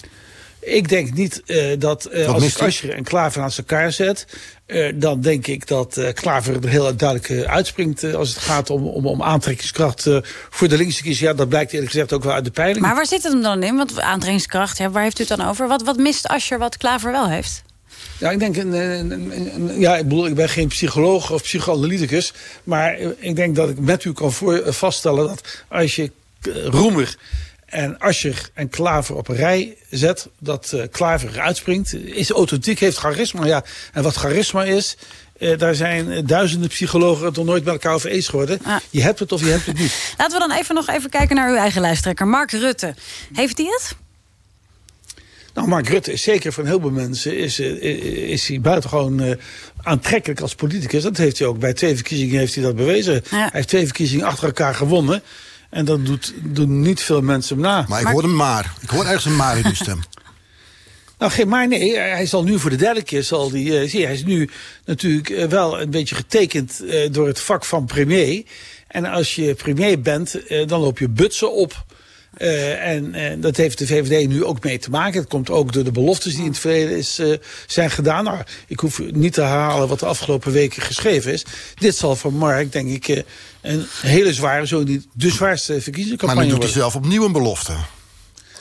Ik 0.69 0.89
denk 0.89 1.13
niet 1.15 1.43
eh, 1.47 1.65
dat 1.79 2.05
eh, 2.05 2.29
als 2.35 2.45
ik? 2.57 2.63
Asscher 2.63 2.93
en 2.95 3.05
Klaver 3.05 3.41
naast 3.41 3.59
elkaar 3.59 3.93
zet... 3.93 4.27
eh, 4.67 4.93
dan 4.95 5.21
denk 5.21 5.47
ik 5.47 5.67
dat 5.67 5.97
eh, 5.97 6.13
Klaver 6.13 6.63
er 6.65 6.69
heel 6.69 6.97
duidelijk 6.97 7.47
uitspringt... 7.49 8.15
als 8.15 8.29
het 8.29 8.39
gaat 8.39 8.71
om, 8.71 8.87
om, 8.87 9.07
om 9.07 9.23
aantrekkingskracht 9.23 10.07
eh, 10.07 10.19
voor 10.51 10.69
de 10.69 10.77
linkse 10.77 11.03
kiezer. 11.03 11.27
Ja, 11.27 11.35
dat 11.35 11.49
blijkt 11.49 11.73
eerlijk 11.73 11.91
gezegd 11.91 12.13
ook 12.13 12.25
wel 12.25 12.33
uit 12.33 12.45
de 12.45 12.51
peiling. 12.51 12.81
Maar 12.81 12.95
waar 12.95 13.07
zit 13.07 13.23
het 13.23 13.33
hem 13.33 13.43
dan 13.43 13.63
in? 13.63 13.77
Want 13.77 14.01
aantrekkingskracht, 14.01 14.79
ja, 14.79 14.91
waar 14.91 15.03
heeft 15.03 15.19
u 15.19 15.25
het 15.29 15.37
dan 15.39 15.49
over? 15.49 15.69
Wat, 15.69 15.83
wat 15.83 15.97
mist 15.97 16.27
Ascher 16.29 16.59
wat 16.59 16.77
Klaver 16.77 17.13
wel 17.13 17.29
heeft? 17.29 17.63
Ja, 18.19 18.31
ik 18.31 18.39
denk, 18.39 18.57
een, 18.57 18.73
een- 18.73 19.11
een- 19.11 19.55
een- 19.55 19.81
ja, 19.81 19.97
ik 19.97 20.03
bedoel, 20.09 20.27
ik 20.27 20.35
ben 20.35 20.49
geen 20.49 20.69
psycholoog 20.69 21.33
of 21.33 21.43
psychoanalyticus. 21.43 22.33
Maar 22.65 22.99
ik 23.19 23.37
denk 23.37 23.57
dat 23.57 23.69
ik 23.71 23.79
met 23.79 24.05
u 24.05 24.13
kan 24.13 24.33
voor, 24.33 24.63
vaststellen 24.75 25.27
dat 25.27 25.65
als 25.69 25.97
je 25.97 26.11
Roemer 26.65 27.17
en 27.67 27.99
Ascher 27.99 28.51
en 28.55 28.69
Klaver 28.69 29.17
op 29.17 29.29
een 29.29 29.37
rij 29.37 29.77
zet, 29.91 30.29
dat 30.39 30.73
eh, 30.73 30.83
Klaver 30.91 31.41
uitspringt. 31.41 31.95
Is 31.95 32.31
authentiek, 32.31 32.79
heeft 32.79 32.97
charisma. 32.97 33.47
Ja. 33.47 33.65
En 33.93 34.03
wat 34.03 34.15
charisma 34.15 34.65
is, 34.65 34.97
eh, 35.39 35.59
daar 35.59 35.75
zijn 35.75 36.27
duizenden 36.27 36.69
psychologen 36.69 37.27
het 37.27 37.37
nog 37.37 37.45
nooit 37.45 37.65
met 37.65 37.73
elkaar 37.73 37.95
over 37.95 38.11
eens 38.11 38.29
geworden. 38.29 38.61
Je 38.91 39.03
hebt 39.03 39.19
het 39.19 39.33
of 39.33 39.41
je 39.41 39.51
hebt 39.51 39.67
het 39.67 39.79
niet. 39.79 39.93
Laten 40.19 40.41
we 40.41 40.49
dan 40.49 40.59
even 40.59 40.75
nog 40.75 40.89
even 40.89 41.11
kijken 41.11 41.37
naar 41.37 41.51
uw 41.51 41.57
eigen 41.57 41.81
lijsttrekker, 41.81 42.27
Mark 42.27 42.51
Rutte. 42.51 42.95
Heeft 43.33 43.59
hij 43.59 43.67
het? 43.67 43.97
Nou, 45.55 45.69
Mark 45.69 45.89
Rutte 45.89 46.13
is 46.13 46.23
zeker 46.23 46.53
voor 46.53 46.63
een 46.63 46.69
heleboel 46.69 46.91
mensen 46.91 47.39
is, 47.39 47.59
eh, 47.61 47.83
is 48.31 48.49
hij 48.49 48.61
buitengewoon 48.61 49.37
aantrekkelijk 49.83 50.41
als 50.41 50.55
politicus. 50.55 51.03
Dat 51.03 51.17
heeft 51.17 51.39
hij 51.39 51.49
ook 51.49 51.59
bij 51.59 51.73
twee 51.73 51.95
verkiezingen 51.95 52.39
heeft 52.39 52.55
hij 52.55 52.65
dat 52.65 52.77
bewezen. 52.77 53.23
Hij 53.29 53.51
heeft 53.53 53.69
twee 53.69 53.85
verkiezingen 53.85 54.27
achter 54.27 54.47
elkaar 54.47 54.75
gewonnen. 54.75 55.23
En 55.71 55.85
dat 55.85 56.07
doet, 56.07 56.35
doen 56.43 56.81
niet 56.81 57.03
veel 57.03 57.21
mensen 57.21 57.57
hem 57.57 57.65
na. 57.65 57.85
Maar 57.89 58.01
ik 58.01 58.07
hoor 58.07 58.25
een 58.25 58.37
maar. 58.37 58.75
Ik 58.81 58.89
hoor 58.89 59.05
ergens 59.05 59.25
een 59.25 59.37
maar 59.37 59.59
in 59.59 59.67
uw 59.67 59.75
stem. 59.75 60.01
Nou, 61.19 61.33
geen 61.33 61.49
maar 61.49 61.69
nee. 61.69 61.99
Hij 61.99 62.27
zal 62.27 62.45
nu 62.45 62.59
voor 62.59 62.71
de 62.71 62.77
derde 62.77 63.03
keer, 63.03 63.23
zal 63.23 63.51
die, 63.51 63.79
eh, 63.79 63.89
zie 63.89 64.05
hij 64.05 64.15
is 64.15 64.25
nu 64.25 64.49
natuurlijk 64.85 65.31
eh, 65.31 65.47
wel 65.47 65.81
een 65.81 65.91
beetje 65.91 66.15
getekend 66.15 66.85
eh, 66.85 67.13
door 67.13 67.27
het 67.27 67.41
vak 67.41 67.65
van 67.65 67.87
premier. 67.87 68.43
En 68.89 69.05
als 69.05 69.35
je 69.35 69.55
premier 69.55 70.01
bent, 70.01 70.41
dan 70.67 70.81
loop 70.81 70.99
je 70.99 71.09
butsen 71.09 71.53
op. 71.53 71.85
Eh, 72.37 72.89
en 72.89 73.15
eh, 73.15 73.33
dat 73.39 73.57
heeft 73.57 73.79
de 73.79 73.87
VVD 73.87 74.29
nu 74.29 74.45
ook 74.45 74.65
mee 74.65 74.79
te 74.79 74.91
maken. 74.91 75.21
Het 75.21 75.29
komt 75.29 75.51
ook 75.51 75.73
door 75.73 75.85
de 75.85 75.91
beloftes 75.91 76.33
die 76.33 76.43
in 76.43 76.49
het 76.51 76.59
verleden 76.59 76.97
is, 76.97 77.19
eh, 77.19 77.33
zijn 77.67 77.91
gedaan. 77.91 78.25
Nou, 78.25 78.39
ik 78.67 78.81
hoef 78.81 79.01
niet 79.13 79.33
te 79.33 79.41
herhalen 79.41 79.89
wat 79.89 80.01
de 80.01 80.07
afgelopen 80.07 80.53
weken 80.53 80.83
geschreven 80.83 81.33
is. 81.33 81.45
Dit 81.75 81.97
zal 81.97 82.17
voor 82.17 82.33
Mark, 82.33 82.73
denk 82.73 82.89
ik, 82.89 83.25
een 83.61 83.87
hele 84.01 84.35
zware, 84.35 84.67
zo 84.67 84.83
niet 84.83 85.07
de 85.13 85.31
zwaarste 85.31 85.73
Maar 85.73 85.83
verkiezingscampagne 85.83 86.43
nu 86.43 86.49
doet 86.49 86.63
hij 86.63 86.67
worden. 86.73 86.83
zelf 86.83 87.05
opnieuw 87.05 87.25
een 87.25 87.33
belofte. 87.33 87.73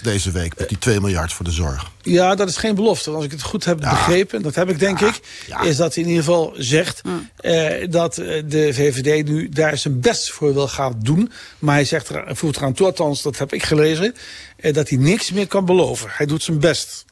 Deze 0.06 0.32
week 0.32 0.58
met 0.58 0.70
die 0.70 0.78
2 0.78 1.00
miljard 1.02 1.34
voor 1.34 1.46
de 1.46 1.52
zorg. 1.52 1.92
Ja, 2.02 2.36
dat 2.36 2.50
is 2.50 2.58
geen 2.58 2.76
belofte. 2.76 3.06
Want 3.12 3.16
Als 3.24 3.26
ik 3.26 3.32
het 3.40 3.42
goed 3.50 3.66
heb 3.66 3.78
begrepen, 3.80 4.42
dat 4.42 4.56
heb 4.56 4.70
ik 4.70 4.80
denk 4.80 5.00
ik... 5.00 5.20
is 5.64 5.76
dat 5.78 5.94
hij 5.96 6.04
in 6.04 6.10
ieder 6.10 6.24
geval 6.24 6.54
zegt 6.58 7.02
eh, 7.38 7.88
dat 7.90 8.18
eh, 8.18 8.44
de 8.46 8.74
VVD 8.74 9.28
nu 9.28 9.50
daar 9.50 9.78
zijn 9.78 10.00
best 10.00 10.32
voor 10.32 10.54
wil 10.54 10.68
gaan 10.68 10.96
doen. 11.04 11.32
Maar 11.60 11.76
hij 11.76 11.86
zegt, 11.86 12.10
er, 12.10 12.36
voert 12.36 12.58
eraan 12.58 12.74
toe, 12.74 12.86
althans 12.86 13.22
dat 13.22 13.38
heb 13.38 13.54
ik 13.54 13.64
gelezen... 13.64 14.16
eh, 14.58 14.74
dat 14.74 14.90
hij 14.90 14.98
niks 14.98 15.32
meer 15.32 15.48
kan 15.48 15.66
beloven. 15.66 16.08
Hij 16.12 16.26
doet 16.26 16.44
zijn 16.44 16.60
best. 16.60 17.06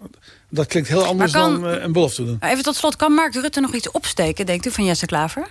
Dat 0.50 0.68
klinkt 0.68 0.90
heel 0.90 1.04
anders 1.06 1.32
kan- 1.32 1.62
dan 1.62 1.72
eh, 1.74 1.82
een 1.84 1.92
belofte 1.92 2.26
doen. 2.26 2.38
Even 2.42 2.64
tot 2.64 2.76
slot, 2.76 2.96
kan 2.96 3.12
Mark 3.14 3.34
Rutte 3.34 3.60
nog 3.60 3.74
iets 3.74 3.92
opsteken, 3.92 4.46
denkt 4.46 4.66
u, 4.66 4.72
van 4.72 4.86
Jesse 4.86 5.06
Klaver? 5.06 5.48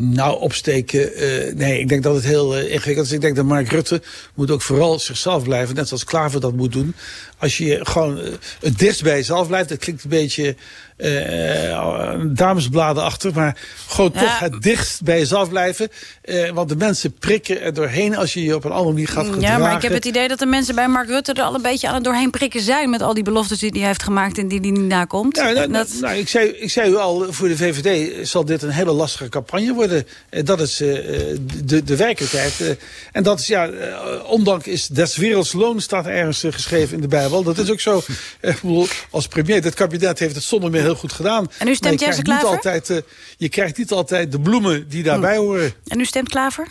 Nou, 0.00 0.40
opsteken. 0.40 1.14
eh, 1.14 1.54
nee, 1.54 1.80
ik 1.80 1.88
denk 1.88 2.02
dat 2.02 2.14
het 2.14 2.24
heel 2.24 2.56
eh, 2.56 2.72
ingewikkeld 2.72 3.06
is. 3.06 3.12
Ik 3.12 3.20
denk 3.20 3.36
dat 3.36 3.44
Mark 3.44 3.68
Rutte 3.68 4.02
moet 4.34 4.50
ook 4.50 4.62
vooral 4.62 4.98
zichzelf 4.98 5.42
blijven. 5.42 5.74
Net 5.74 5.88
zoals 5.88 6.04
Klaver 6.04 6.40
dat 6.40 6.52
moet 6.52 6.72
doen. 6.72 6.94
Als 7.38 7.58
je 7.58 7.80
gewoon 7.82 8.20
eh, 8.20 8.30
het 8.60 8.78
dichtst 8.78 9.02
bij 9.02 9.16
jezelf 9.16 9.46
blijft. 9.46 9.68
Dat 9.68 9.78
klinkt 9.78 10.04
een 10.04 10.10
beetje 10.10 10.56
eh, 10.98 12.14
damesbladen 12.26 13.02
achter. 13.02 13.32
Maar 13.34 13.56
gewoon 13.88 14.10
Ja. 14.14 14.20
toch 14.20 14.38
het 14.38 14.62
dichtst 14.62 15.02
bij 15.02 15.18
jezelf 15.18 15.48
blijven. 15.48 15.88
Eh, 16.22 16.50
want 16.50 16.68
de 16.68 16.76
mensen 16.76 17.12
prikken 17.12 17.60
er 17.60 17.74
doorheen 17.74 18.16
als 18.16 18.34
je 18.34 18.44
je 18.44 18.54
op 18.54 18.64
een 18.64 18.70
andere 18.70 18.92
manier 18.92 19.08
gaat 19.08 19.26
gedragen. 19.26 19.48
Ja, 19.48 19.58
maar 19.58 19.76
ik 19.76 19.82
heb 19.82 19.92
het 19.92 20.04
idee 20.04 20.28
dat 20.28 20.38
de 20.38 20.46
mensen 20.46 20.74
bij 20.74 20.88
Mark 20.88 21.08
Rutte 21.08 21.32
er 21.32 21.42
al 21.42 21.54
een 21.54 21.62
beetje 21.62 21.88
aan 21.88 21.94
het 21.94 22.04
doorheen 22.04 22.30
prikken 22.30 22.60
zijn... 22.60 22.90
met 22.90 23.02
al 23.02 23.14
die 23.14 23.22
beloftes 23.22 23.58
die 23.58 23.70
hij 23.70 23.86
heeft 23.86 24.02
gemaakt 24.02 24.38
en 24.38 24.48
die 24.48 24.60
hij 24.60 24.70
niet 24.70 24.80
nakomt. 24.80 25.36
Ja, 25.36 25.50
nou, 25.50 25.72
dat, 25.72 25.88
nou, 26.00 26.16
ik, 26.16 26.28
zei, 26.28 26.48
ik 26.48 26.70
zei 26.70 26.90
u 26.90 26.96
al, 26.96 27.26
voor 27.30 27.48
de 27.48 27.56
VVD 27.56 28.28
zal 28.28 28.44
dit 28.44 28.62
een 28.62 28.70
hele 28.70 28.92
lastige 28.92 29.28
campagne 29.28 29.72
worden. 29.74 30.06
Dat 30.44 30.60
is 30.60 30.76
de, 30.76 31.84
de 31.84 31.96
werkelijkheid. 31.96 32.76
En 33.12 33.22
dat 33.22 33.40
is, 33.40 33.46
ja, 33.46 33.68
eh, 33.68 34.30
ondank 34.30 34.66
is 34.66 34.86
des 34.86 35.16
werelds 35.16 35.52
loon, 35.52 35.80
staat 35.80 36.06
ergens 36.06 36.44
geschreven 36.50 36.94
in 36.94 37.00
de 37.00 37.08
Bijbel. 37.08 37.27
Dat 37.28 37.58
is 37.58 37.70
ook 37.70 37.80
zo. 37.80 38.02
Ik 38.40 38.60
bedoel, 38.60 38.86
als 39.10 39.28
premier, 39.28 39.62
dit 39.62 39.74
kabinet 39.74 40.18
heeft 40.18 40.34
het 40.34 40.44
zonder 40.44 40.70
meer 40.70 40.82
heel 40.82 40.94
goed 40.94 41.12
gedaan. 41.12 41.46
En 41.58 41.68
u 41.68 41.74
stemt 41.74 42.00
Jesse 42.00 42.22
krijgt 42.22 42.42
niet 42.42 42.50
Klaver? 42.50 42.56
altijd, 42.56 42.90
eh, 42.90 42.96
Je 43.36 43.48
krijgt 43.48 43.76
niet 43.78 43.92
altijd 43.92 44.32
de 44.32 44.40
bloemen 44.40 44.88
die 44.88 45.02
daarbij 45.02 45.36
horen. 45.36 45.72
En 45.86 46.00
u 46.00 46.04
stemt 46.04 46.28
Klaver? 46.28 46.66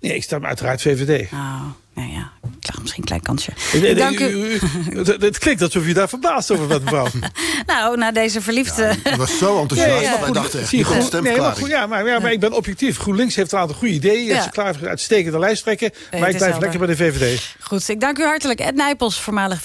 Nee, 0.00 0.14
ik 0.14 0.22
stem 0.22 0.44
uiteraard 0.46 0.82
VVD. 0.82 1.32
Oh, 1.32 1.62
nou 1.94 2.10
ja, 2.12 2.30
ik 2.60 2.68
lag 2.68 2.80
misschien 2.80 3.00
een 3.02 3.08
klein 3.08 3.22
kansje. 3.22 3.50
Dank 3.96 4.18
u. 4.20 4.24
u- 4.24 4.52
u- 4.52 4.58
Het 4.98 5.22
het 5.22 5.38
klinkt 5.38 5.62
alsof 5.62 5.84
u 5.86 5.92
daar 5.92 6.08
verbaasd 6.08 6.50
over 6.50 6.66
bent, 6.66 6.82
mevrouw. 6.84 7.06
Nou, 7.66 7.96
na 7.96 8.12
deze 8.12 8.40
verliefde... 8.40 8.94
Ik 9.04 9.14
was 9.14 9.38
zo 9.38 9.60
enthousiast. 9.60 10.04
Ja, 10.04 10.10
ja, 10.10 10.34
echt, 10.42 10.70
die 10.70 10.84
goed. 10.84 11.02
stemverklaring. 11.02 11.22
Nee, 11.24 11.38
maar, 11.40 11.56
goed, 11.56 11.68
ja, 11.68 11.86
maar, 11.86 12.06
ja, 12.06 12.18
maar 12.18 12.32
ik 12.32 12.40
ben 12.40 12.52
objectief. 12.52 12.98
GroenLinks 12.98 13.34
heeft 13.34 13.52
een 13.52 13.58
aantal 13.58 13.76
goede 13.76 13.94
ideeën. 13.94 14.24
Ja. 14.24 14.42
Ze 14.42 14.50
klaar 14.50 14.74
voor 14.76 14.88
uitstekende 14.88 15.38
lijsttrekken. 15.38 15.90
maar 15.92 16.00
ik 16.12 16.18
blijf 16.18 16.38
helder. 16.38 16.60
lekker 16.60 16.78
bij 16.78 16.88
de 16.88 16.96
VVD. 16.96 17.54
Goed, 17.60 17.88
ik 17.88 18.00
dank 18.00 18.18
u 18.18 18.22
hartelijk. 18.24 18.60
Ed 18.60 18.74
Nijpels, 18.74 19.20
voormalig 19.20 19.62